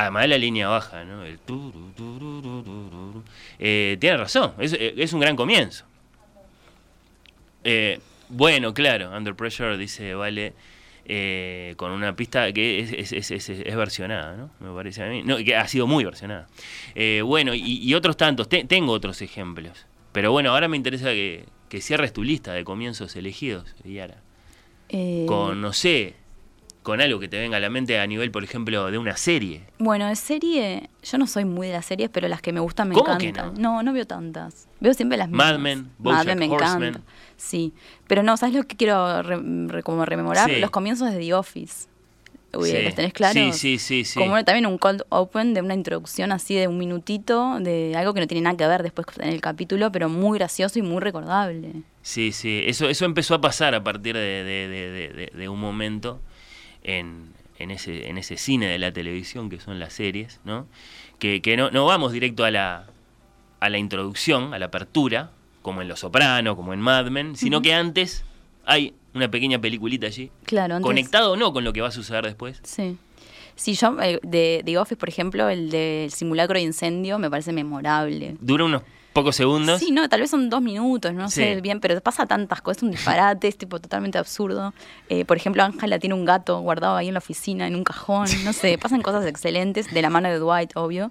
Además 0.00 0.22
de 0.22 0.28
la 0.28 0.38
línea 0.38 0.68
baja, 0.68 1.04
¿no? 1.04 1.24
El 1.24 1.38
turu, 1.40 1.92
turu, 1.96 2.40
turu. 2.40 3.24
Eh, 3.58 3.96
tiene 4.00 4.16
razón, 4.16 4.52
es, 4.58 4.72
eh, 4.74 4.94
es 4.96 5.12
un 5.12 5.20
gran 5.20 5.34
comienzo. 5.34 5.84
Eh, 7.64 7.98
bueno, 8.28 8.72
claro, 8.74 9.10
Under 9.16 9.34
Pressure 9.34 9.76
dice, 9.76 10.14
vale, 10.14 10.52
eh, 11.04 11.74
con 11.76 11.90
una 11.90 12.14
pista 12.14 12.52
que 12.52 12.80
es, 12.80 12.92
es, 12.92 13.12
es, 13.12 13.30
es- 13.30 13.48
es 13.66 13.76
versionada, 13.76 14.36
¿no? 14.36 14.50
Me 14.60 14.72
parece 14.74 15.02
a 15.02 15.08
mí. 15.08 15.22
No, 15.24 15.36
que 15.38 15.56
ha 15.56 15.66
sido 15.66 15.86
muy 15.86 16.04
versionada. 16.04 16.46
Eh, 16.94 17.22
bueno, 17.24 17.54
y, 17.54 17.62
y 17.82 17.94
otros 17.94 18.16
tantos, 18.16 18.48
Te- 18.48 18.64
tengo 18.64 18.92
otros 18.92 19.20
ejemplos. 19.22 19.86
Pero 20.12 20.30
bueno, 20.32 20.50
ahora 20.52 20.68
me 20.68 20.76
interesa 20.76 21.10
que, 21.10 21.44
que 21.68 21.80
cierres 21.80 22.12
tu 22.12 22.22
lista 22.22 22.52
de 22.52 22.64
comienzos 22.64 23.16
elegidos, 23.16 23.74
Yara 23.84 24.22
Eh, 24.90 25.24
con, 25.26 25.60
no 25.60 25.72
sé, 25.72 26.14
con 26.88 27.02
algo 27.02 27.20
que 27.20 27.28
te 27.28 27.38
venga 27.38 27.58
a 27.58 27.60
la 27.60 27.68
mente 27.68 28.00
a 28.00 28.06
nivel, 28.06 28.30
por 28.30 28.42
ejemplo, 28.42 28.90
de 28.90 28.96
una 28.96 29.14
serie. 29.18 29.60
Bueno, 29.78 30.06
de 30.08 30.16
serie, 30.16 30.88
yo 31.02 31.18
no 31.18 31.26
soy 31.26 31.44
muy 31.44 31.66
de 31.66 31.74
las 31.74 31.84
series, 31.84 32.08
pero 32.08 32.28
las 32.28 32.40
que 32.40 32.50
me 32.50 32.60
gustan 32.60 32.88
me 32.88 32.94
¿Cómo 32.94 33.18
que 33.18 33.28
encantan. 33.28 33.60
no? 33.62 33.74
no? 33.76 33.82
no, 33.82 33.92
veo 33.92 34.06
tantas. 34.06 34.66
Veo 34.80 34.94
siempre 34.94 35.18
las 35.18 35.28
Mad 35.28 35.58
mismas. 35.58 35.60
Men, 35.60 35.82
Mad 35.82 35.88
BoJack 35.98 36.26
Men 36.26 36.38
me 36.38 36.44
encanta. 36.46 37.00
Sí, 37.36 37.74
pero 38.06 38.22
no, 38.22 38.38
¿sabes 38.38 38.54
lo 38.54 38.64
que 38.64 38.74
quiero 38.76 39.22
re- 39.22 39.38
re- 39.66 39.82
como 39.82 40.04
rememorar? 40.06 40.48
Sí. 40.48 40.56
Los 40.60 40.70
comienzos 40.70 41.10
de 41.12 41.18
The 41.18 41.34
Office. 41.34 41.88
Uy, 42.54 42.70
Sí. 42.70 42.82
¿Los 42.82 42.94
tenés 42.94 43.12
claros? 43.12 43.34
Sí, 43.34 43.52
sí, 43.52 43.78
sí, 43.78 44.04
sí. 44.06 44.18
Como 44.18 44.42
también 44.42 44.64
un 44.64 44.78
cold 44.78 45.02
open 45.10 45.52
de 45.52 45.60
una 45.60 45.74
introducción 45.74 46.32
así 46.32 46.54
de 46.54 46.66
un 46.66 46.78
minutito, 46.78 47.58
de 47.60 47.94
algo 47.94 48.14
que 48.14 48.20
no 48.20 48.26
tiene 48.26 48.40
nada 48.40 48.56
que 48.56 48.66
ver 48.66 48.82
después 48.82 49.06
en 49.20 49.28
el 49.28 49.42
capítulo, 49.42 49.92
pero 49.92 50.08
muy 50.08 50.38
gracioso 50.38 50.78
y 50.78 50.82
muy 50.82 51.00
recordable. 51.02 51.70
Sí, 52.00 52.32
sí, 52.32 52.62
eso, 52.64 52.88
eso 52.88 53.04
empezó 53.04 53.34
a 53.34 53.42
pasar 53.42 53.74
a 53.74 53.84
partir 53.84 54.14
de, 54.16 54.20
de- 54.22 54.68
de- 54.68 54.90
de- 54.90 55.08
de- 55.10 55.32
de 55.38 55.48
un 55.50 55.60
momento 55.60 56.22
en, 56.88 57.32
en 57.58 57.70
ese, 57.70 58.08
en 58.08 58.18
ese 58.18 58.36
cine 58.36 58.66
de 58.66 58.78
la 58.78 58.92
televisión 58.92 59.50
que 59.50 59.60
son 59.60 59.78
las 59.78 59.92
series, 59.92 60.40
¿no? 60.44 60.66
Que, 61.18 61.42
que 61.42 61.56
no, 61.56 61.70
no 61.70 61.84
vamos 61.86 62.12
directo 62.12 62.44
a 62.44 62.50
la, 62.50 62.86
a 63.60 63.68
la 63.68 63.78
introducción, 63.78 64.54
a 64.54 64.58
la 64.58 64.66
apertura, 64.66 65.30
como 65.62 65.82
en 65.82 65.88
Los 65.88 66.00
Soprano, 66.00 66.56
como 66.56 66.72
en 66.72 66.80
Mad 66.80 67.06
Men, 67.10 67.36
sino 67.36 67.60
que 67.60 67.74
antes 67.74 68.24
hay 68.64 68.94
una 69.14 69.30
pequeña 69.30 69.58
peliculita 69.60 70.06
allí, 70.06 70.30
Claro, 70.44 70.76
antes- 70.76 70.86
conectado 70.86 71.32
o 71.32 71.36
no 71.36 71.52
con 71.52 71.64
lo 71.64 71.72
que 71.72 71.80
va 71.80 71.88
a 71.88 71.92
suceder 71.92 72.24
después. 72.24 72.60
Sí. 72.64 72.96
Sí, 73.56 73.74
yo 73.74 74.00
eh, 74.00 74.20
de 74.22 74.62
The 74.64 74.78
Office, 74.78 74.96
por 74.96 75.08
ejemplo, 75.08 75.48
el 75.48 75.68
del 75.70 76.12
simulacro 76.12 76.54
de 76.54 76.62
incendio 76.62 77.18
me 77.18 77.28
parece 77.28 77.52
memorable. 77.52 78.36
Dura 78.40 78.64
unos 78.64 78.82
pocos 79.18 79.36
segundos. 79.36 79.80
Sí, 79.80 79.90
no, 79.90 80.08
tal 80.08 80.20
vez 80.20 80.30
son 80.30 80.48
dos 80.50 80.62
minutos, 80.62 81.12
no 81.12 81.28
Sí. 81.28 81.36
sé 81.42 81.60
bien, 81.60 81.80
pero 81.80 82.00
pasa 82.00 82.26
tantas 82.26 82.60
cosas, 82.62 82.78
es 82.78 82.82
un 82.84 82.90
disparate, 82.92 83.48
es 83.48 83.56
tipo 83.58 83.80
totalmente 83.80 84.18
absurdo. 84.18 84.72
Eh, 85.08 85.24
por 85.24 85.36
ejemplo, 85.36 85.62
Ángela 85.62 85.98
tiene 85.98 86.14
un 86.14 86.24
gato 86.24 86.60
guardado 86.60 86.96
ahí 86.96 87.08
en 87.08 87.14
la 87.14 87.18
oficina, 87.18 87.66
en 87.66 87.74
un 87.74 87.84
cajón, 87.84 88.26
no 88.44 88.52
sé, 88.52 88.78
pasan 88.82 89.02
cosas 89.02 89.26
excelentes, 89.26 89.92
de 89.92 90.02
la 90.02 90.10
mano 90.10 90.28
de 90.28 90.38
Dwight, 90.38 90.76
obvio. 90.76 91.10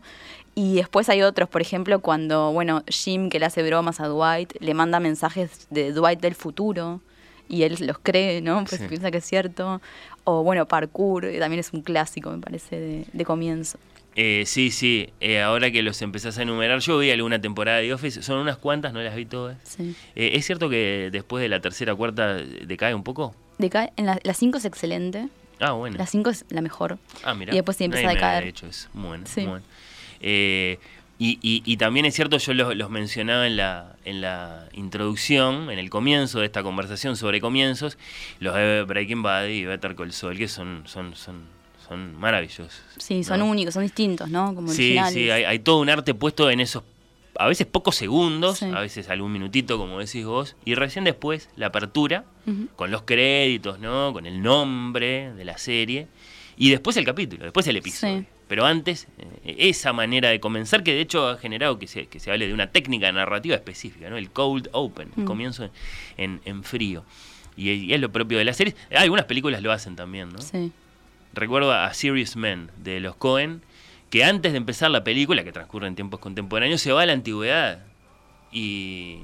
Y 0.55 0.75
después 0.77 1.07
hay 1.09 1.21
otros, 1.21 1.47
por 1.49 1.61
ejemplo, 1.61 1.99
cuando, 1.99 2.51
bueno, 2.51 2.81
Jim, 2.87 3.29
que 3.29 3.39
le 3.39 3.45
hace 3.45 3.61
bromas 3.61 3.99
a 3.99 4.07
Dwight, 4.07 4.53
le 4.59 4.73
manda 4.73 4.99
mensajes 4.99 5.67
de 5.69 5.91
Dwight 5.91 6.19
del 6.19 6.33
futuro 6.33 7.01
y 7.47 7.61
él 7.63 7.77
los 7.81 7.99
cree, 7.99 8.41
¿no? 8.41 8.63
Pues 8.65 8.81
Sí. 8.81 8.87
piensa 8.87 9.11
que 9.11 9.19
es 9.19 9.25
cierto. 9.25 9.81
O 10.23 10.43
bueno, 10.43 10.65
Parkour, 10.65 11.27
también 11.39 11.59
es 11.59 11.71
un 11.73 11.81
clásico, 11.81 12.31
me 12.31 12.39
parece, 12.39 12.79
de, 12.79 13.05
de 13.13 13.23
comienzo. 13.25 13.77
Eh, 14.19 14.43
sí, 14.47 14.71
sí, 14.71 15.09
eh, 15.21 15.41
ahora 15.41 15.69
que 15.69 15.83
los 15.83 16.01
empezás 16.01 16.39
a 16.39 16.41
enumerar, 16.41 16.79
yo 16.79 16.97
vi 16.97 17.11
alguna 17.11 17.39
temporada 17.39 17.77
de 17.77 17.93
Office, 17.93 18.23
son 18.23 18.39
unas 18.39 18.57
cuantas, 18.57 18.91
no 18.91 18.99
las 19.01 19.15
vi 19.15 19.25
todas. 19.25 19.57
Sí. 19.63 19.95
Eh, 20.15 20.31
¿Es 20.33 20.45
cierto 20.47 20.69
que 20.69 21.09
después 21.11 21.39
de 21.41 21.49
la 21.49 21.61
tercera 21.61 21.93
o 21.93 21.97
cuarta 21.97 22.33
decae 22.33 22.95
un 22.95 23.03
poco? 23.03 23.35
Decae, 23.59 23.93
en 23.95 24.07
la 24.07 24.33
5 24.33 24.57
es 24.57 24.65
excelente, 24.65 25.27
Ah, 25.59 25.71
bueno. 25.73 25.97
la 25.99 26.07
5 26.07 26.31
es 26.31 26.45
la 26.49 26.61
mejor. 26.61 26.97
Ah, 27.23 27.35
mira. 27.35 27.53
y 27.53 27.57
después 27.57 27.77
sí 27.77 27.83
empieza 27.83 28.09
a 28.09 28.13
decaer. 28.13 28.43
De 28.43 28.49
hecho, 28.49 28.65
es 28.65 28.89
bueno. 28.93 29.23
Sí. 29.27 29.45
bueno. 29.45 29.63
Eh, 30.19 30.79
y, 31.19 31.37
y- 31.41 31.61
y 31.65 31.77
también 31.77 32.05
es 32.07 32.15
cierto, 32.15 32.37
yo 32.39 32.53
los, 32.55 32.75
los 32.75 32.89
mencionaba 32.89 33.45
en 33.45 33.55
la, 33.57 33.95
en 34.03 34.21
la 34.21 34.67
introducción, 34.73 35.69
en 35.69 35.77
el 35.79 35.89
comienzo 35.91 36.39
de 36.39 36.45
esta 36.47 36.63
conversación 36.63 37.17
sobre 37.17 37.39
comienzos, 37.39 37.97
los 38.39 38.55
de 38.55 38.83
Breaking 38.87 39.21
Bad 39.21 39.45
y 39.47 39.65
Better 39.65 39.95
Call 39.95 40.11
Saul, 40.11 40.37
que 40.37 40.47
son, 40.47 40.83
son, 40.85 41.15
son, 41.15 41.41
son 41.87 42.15
maravillosos. 42.19 42.81
Sí, 42.97 43.23
son 43.23 43.39
¿no? 43.39 43.45
únicos, 43.47 43.73
son 43.73 43.83
distintos, 43.83 44.29
¿no? 44.29 44.53
Como 44.55 44.69
Sí, 44.69 44.83
originales. 44.97 45.13
sí, 45.13 45.29
hay, 45.29 45.43
hay 45.43 45.59
todo 45.59 45.79
un 45.79 45.89
arte 45.89 46.13
puesto 46.13 46.49
en 46.49 46.59
esos, 46.59 46.83
a 47.39 47.47
veces 47.47 47.67
pocos 47.67 47.95
segundos, 47.95 48.57
Sí. 48.59 48.65
a 48.65 48.79
veces 48.79 49.09
algún 49.09 49.31
minutito, 49.31 49.77
como 49.77 49.99
decís 49.99 50.25
vos, 50.25 50.55
y 50.65 50.75
recién 50.75 51.03
después 51.05 51.49
la 51.55 51.67
apertura, 51.67 52.25
con 52.75 52.91
los 52.91 53.01
créditos, 53.03 53.79
¿no? 53.79 54.13
Con 54.13 54.25
el 54.25 54.41
nombre 54.41 55.33
de 55.33 55.43
la 55.45 55.57
serie, 55.57 56.07
y 56.57 56.69
después 56.71 56.95
el 56.97 57.05
capítulo, 57.05 57.43
después 57.43 57.67
el 57.67 57.75
episodio. 57.77 58.19
Sí. 58.21 58.25
Pero 58.47 58.65
antes, 58.65 59.07
eh, 59.43 59.55
esa 59.59 59.91
manera 59.91 60.29
de 60.29 60.39
comenzar, 60.39 60.81
que 60.81 60.93
de 60.93 61.01
hecho 61.01 61.27
ha 61.27 61.37
generado 61.37 61.77
que 61.77 61.85
se, 61.87 62.07
que 62.07 62.19
se 62.21 62.31
hable 62.31 62.47
de 62.47 62.53
una 62.53 62.67
técnica 62.71 63.11
narrativa 63.11 63.55
específica, 63.55 64.09
¿no? 64.09 64.15
El 64.17 64.29
cold 64.31 64.69
open, 64.71 65.11
el 65.17 65.25
comienzo 65.25 65.69
en, 66.15 66.39
en 66.45 66.63
frío. 66.63 67.03
Y, 67.57 67.69
y 67.71 67.93
es 67.93 67.99
lo 67.99 68.09
propio 68.11 68.37
de 68.37 68.45
la 68.45 68.53
serie. 68.53 68.73
Algunas 68.95 69.25
películas 69.25 69.61
lo 69.61 69.71
hacen 69.73 69.95
también, 69.97 70.29
¿no? 70.29 70.39
Sí. 70.41 70.71
Recuerdo 71.37 71.71
a 71.71 71.93
Serious 71.93 72.35
Men 72.35 72.69
de 72.77 72.99
los 72.99 73.15
Cohen, 73.15 73.61
que 74.09 74.23
antes 74.23 74.51
de 74.51 74.57
empezar 74.57 74.91
la 74.91 75.03
película, 75.03 75.43
que 75.43 75.51
transcurre 75.51 75.87
en 75.87 75.95
tiempos 75.95 76.19
contemporáneos, 76.19 76.81
se 76.81 76.91
va 76.91 77.01
a 77.01 77.05
la 77.05 77.13
antigüedad 77.13 77.85
y, 78.51 79.19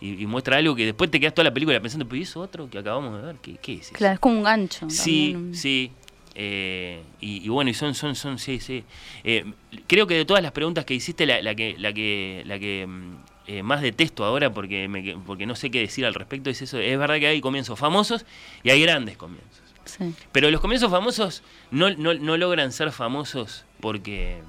y- 0.00 0.22
y 0.22 0.26
muestra 0.26 0.56
algo 0.58 0.74
que 0.74 0.84
después 0.86 1.10
te 1.10 1.20
quedas 1.20 1.34
toda 1.34 1.44
la 1.44 1.54
película 1.54 1.80
pensando, 1.80 2.14
¿y 2.16 2.22
eso 2.22 2.40
otro 2.40 2.68
que 2.70 2.78
acabamos 2.78 3.20
de 3.20 3.26
ver? 3.26 3.36
¿Qué, 3.42 3.56
qué 3.60 3.74
es 3.74 3.80
eso? 3.86 3.94
Claro, 3.94 4.14
es 4.14 4.20
como 4.20 4.36
un 4.38 4.42
gancho. 4.44 4.88
Sí, 4.90 5.32
también. 5.32 5.54
sí. 5.54 5.90
Eh, 6.38 7.02
y, 7.20 7.44
y 7.46 7.48
bueno, 7.48 7.70
y 7.70 7.74
son, 7.74 7.94
son, 7.94 8.14
son, 8.14 8.38
sí, 8.38 8.60
sí. 8.60 8.84
Eh, 9.24 9.44
creo 9.86 10.06
que 10.06 10.14
de 10.14 10.24
todas 10.26 10.42
las 10.42 10.52
preguntas 10.52 10.84
que 10.84 10.92
hiciste, 10.92 11.24
la, 11.24 11.40
la 11.40 11.54
que, 11.54 11.76
la 11.78 11.94
que, 11.94 12.42
la 12.44 12.58
que 12.58 12.86
mm, 12.86 13.12
eh, 13.46 13.62
más 13.62 13.80
detesto 13.80 14.22
ahora 14.22 14.52
porque, 14.52 14.86
me, 14.86 15.16
porque 15.26 15.46
no 15.46 15.54
sé 15.56 15.70
qué 15.70 15.80
decir 15.80 16.04
al 16.04 16.12
respecto 16.12 16.50
es 16.50 16.60
eso. 16.60 16.78
Es 16.78 16.98
verdad 16.98 17.18
que 17.18 17.26
hay 17.28 17.40
comienzos 17.40 17.78
famosos 17.78 18.26
y 18.62 18.68
hay 18.68 18.82
grandes 18.82 19.16
comienzos. 19.16 19.62
Sí. 19.86 20.12
Pero 20.32 20.50
los 20.50 20.60
comienzos 20.60 20.90
famosos 20.90 21.42
no, 21.70 21.90
no, 21.94 22.12
no 22.14 22.36
logran 22.36 22.72
ser 22.72 22.92
famosos 22.92 23.64
porque, 23.80 24.42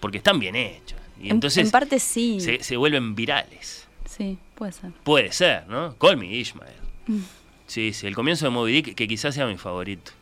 porque 0.00 0.18
están 0.18 0.38
bien 0.38 0.54
hechos. 0.56 0.98
Y 1.20 1.26
En- 1.26 1.32
entonces 1.36 1.64
en, 1.66 1.70
parte 1.70 1.98
sí. 1.98 2.38
se, 2.40 2.62
se 2.62 2.76
vuelven 2.76 3.14
virales. 3.14 3.88
Sí, 4.08 4.38
puede 4.54 4.72
ser. 4.72 4.92
Puede 5.02 5.32
ser, 5.32 5.66
¿no? 5.68 5.96
Call 5.96 6.16
me 6.16 6.26
Ishmael. 6.26 6.72
Sí, 7.68 7.92
sí, 7.92 8.06
el 8.06 8.14
comienzo 8.14 8.44
de 8.44 8.50
Moby 8.50 8.70
Dick, 8.70 8.94
que 8.94 9.08
quizás 9.08 9.34
sea 9.34 9.44
mi 9.44 9.56
favorito. 9.56 10.12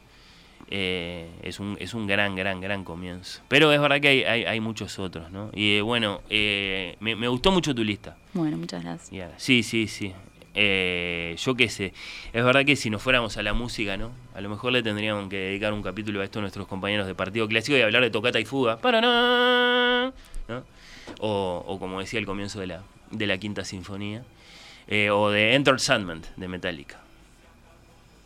Eh, 0.70 1.28
es, 1.42 1.60
un, 1.60 1.76
es 1.78 1.92
un 1.92 2.06
gran, 2.06 2.34
gran, 2.34 2.58
gran 2.58 2.84
comienzo. 2.84 3.42
Pero 3.48 3.70
es 3.70 3.78
verdad 3.78 4.00
que 4.00 4.08
hay, 4.08 4.22
hay, 4.24 4.44
hay 4.46 4.60
muchos 4.60 4.98
otros, 4.98 5.30
¿no? 5.30 5.50
Y 5.52 5.76
eh, 5.76 5.82
bueno, 5.82 6.22
eh, 6.30 6.96
me, 7.00 7.14
me 7.14 7.28
gustó 7.28 7.50
mucho 7.50 7.74
tu 7.74 7.84
lista. 7.84 8.16
Bueno, 8.32 8.56
muchas 8.56 8.82
gracias. 8.82 9.30
Sí, 9.36 9.62
sí, 9.62 9.88
sí. 9.88 10.14
Eh, 10.54 11.34
yo 11.38 11.54
qué 11.56 11.68
sé. 11.68 11.92
Es 12.32 12.44
verdad 12.44 12.64
que 12.64 12.76
si 12.76 12.88
nos 12.90 13.02
fuéramos 13.02 13.36
a 13.36 13.42
la 13.42 13.52
música, 13.54 13.96
¿no? 13.96 14.10
A 14.34 14.40
lo 14.40 14.48
mejor 14.48 14.72
le 14.72 14.82
tendríamos 14.82 15.28
que 15.28 15.36
dedicar 15.36 15.72
un 15.72 15.82
capítulo 15.82 16.20
a 16.20 16.24
esto 16.24 16.38
a 16.38 16.42
nuestros 16.42 16.66
compañeros 16.68 17.06
de 17.06 17.14
Partido 17.14 17.48
Clásico 17.48 17.76
y 17.76 17.82
hablar 17.82 18.02
de 18.02 18.10
tocata 18.10 18.38
y 18.40 18.44
fuga. 18.44 18.78
¡Paraná! 18.78 20.12
¿no? 20.48 20.62
O, 21.20 21.64
o 21.66 21.78
como 21.78 22.00
decía 22.00 22.18
al 22.20 22.26
comienzo 22.26 22.60
de 22.60 22.68
la, 22.68 22.82
de 23.10 23.26
la 23.26 23.38
Quinta 23.38 23.64
Sinfonía. 23.64 24.22
Eh, 24.86 25.10
o 25.10 25.30
de 25.30 25.54
Enter 25.54 25.80
Sandman 25.80 26.22
de 26.36 26.46
Metallica. 26.48 27.00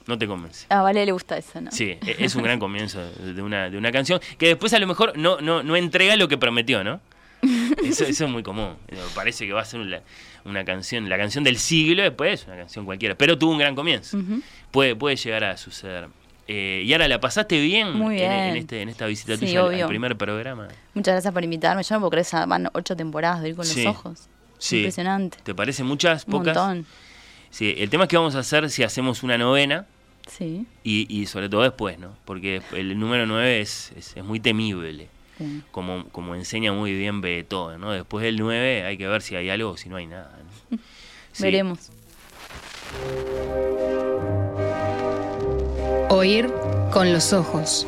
No 0.06 0.18
te 0.18 0.26
convence. 0.26 0.66
A 0.70 0.82
Vale 0.82 1.04
le 1.06 1.12
gusta 1.12 1.36
eso, 1.36 1.60
¿no? 1.60 1.70
Sí, 1.70 1.96
e- 2.04 2.16
es 2.18 2.34
un 2.34 2.42
gran 2.42 2.58
comienzo 2.58 2.98
de 3.12 3.40
una, 3.42 3.68
de 3.70 3.76
una 3.78 3.92
canción 3.92 4.20
que 4.38 4.48
después 4.48 4.72
a 4.72 4.78
lo 4.78 4.86
mejor 4.86 5.16
no, 5.16 5.40
no, 5.40 5.62
no 5.62 5.76
entrega 5.76 6.16
lo 6.16 6.28
que 6.28 6.38
prometió, 6.38 6.82
¿no? 6.82 7.00
Eso, 7.84 8.04
eso 8.04 8.24
es 8.24 8.30
muy 8.30 8.42
común. 8.42 8.74
Parece 9.14 9.46
que 9.46 9.52
va 9.52 9.62
a 9.62 9.64
ser 9.64 9.80
una, 9.80 10.00
una 10.44 10.64
canción, 10.64 11.08
la 11.08 11.16
canción 11.16 11.44
del 11.44 11.58
siglo, 11.58 12.02
después 12.02 12.44
una 12.46 12.56
canción 12.56 12.84
cualquiera, 12.84 13.14
pero 13.16 13.38
tuvo 13.38 13.52
un 13.52 13.58
gran 13.58 13.74
comienzo. 13.74 14.18
Puede, 14.70 14.96
puede 14.96 15.16
llegar 15.16 15.44
a 15.44 15.56
suceder. 15.56 16.08
Eh, 16.50 16.82
y 16.86 16.92
ahora, 16.94 17.08
¿la 17.08 17.20
pasaste 17.20 17.60
bien, 17.60 17.92
Muy 17.92 18.22
En, 18.22 18.56
este, 18.56 18.80
en 18.80 18.88
esta 18.88 19.04
visita 19.06 19.34
Sí, 19.36 19.40
tuya 19.46 19.60
al- 19.60 19.66
al, 19.66 19.74
obvio. 19.74 19.86
primer 19.88 20.16
programa? 20.16 20.68
Muchas 20.94 21.12
gracias 21.12 21.34
por 21.34 21.44
invitarme. 21.44 21.82
Yo 21.82 21.94
no 21.94 22.00
puedo 22.00 22.10
creer, 22.10 22.22
esa- 22.22 22.46
van 22.46 22.68
ocho 22.72 22.96
temporadas 22.96 23.42
de 23.42 23.50
ir 23.50 23.54
con 23.56 23.66
Sí. 23.66 23.84
los 23.84 23.94
ojos. 23.94 24.28
Sí. 24.58 24.78
Impresionante. 24.78 25.36
¿Te 25.42 25.54
parece 25.54 25.84
muchas, 25.84 26.24
Un 26.24 26.30
pocas? 26.32 26.56
montón. 26.56 26.86
Sí, 27.50 27.74
el 27.78 27.90
tema 27.90 28.04
es 28.04 28.08
que 28.08 28.16
vamos 28.16 28.34
a 28.34 28.38
hacer 28.40 28.68
si 28.70 28.82
hacemos 28.82 29.22
una 29.22 29.36
novena 29.38 29.86
Sí. 30.26 30.66
y, 30.84 31.06
y 31.14 31.26
sobre 31.26 31.48
todo 31.50 31.62
después, 31.62 31.98
¿no? 31.98 32.16
Porque 32.24 32.62
el 32.72 32.98
número 32.98 33.26
9 33.26 33.60
es, 33.60 33.92
es, 33.96 34.16
es 34.16 34.24
muy 34.24 34.40
temible. 34.40 35.08
Sí. 35.38 35.62
como, 35.70 36.08
como 36.10 36.34
enseña 36.34 36.72
muy 36.72 36.92
bien 36.92 37.20
Beethoven, 37.20 37.80
¿no? 37.80 37.92
Después 37.92 38.24
del 38.24 38.36
9 38.36 38.84
hay 38.84 38.98
que 38.98 39.06
ver 39.08 39.22
si 39.22 39.36
hay 39.36 39.48
algo 39.50 39.70
o 39.70 39.76
si 39.76 39.88
no 39.88 39.96
hay 39.96 40.06
nada. 40.06 40.38
¿no? 40.70 40.78
Sí. 41.30 41.44
Veremos. 41.44 41.90
Oír 46.08 46.50
con 46.90 47.12
los 47.12 47.32
ojos. 47.32 47.86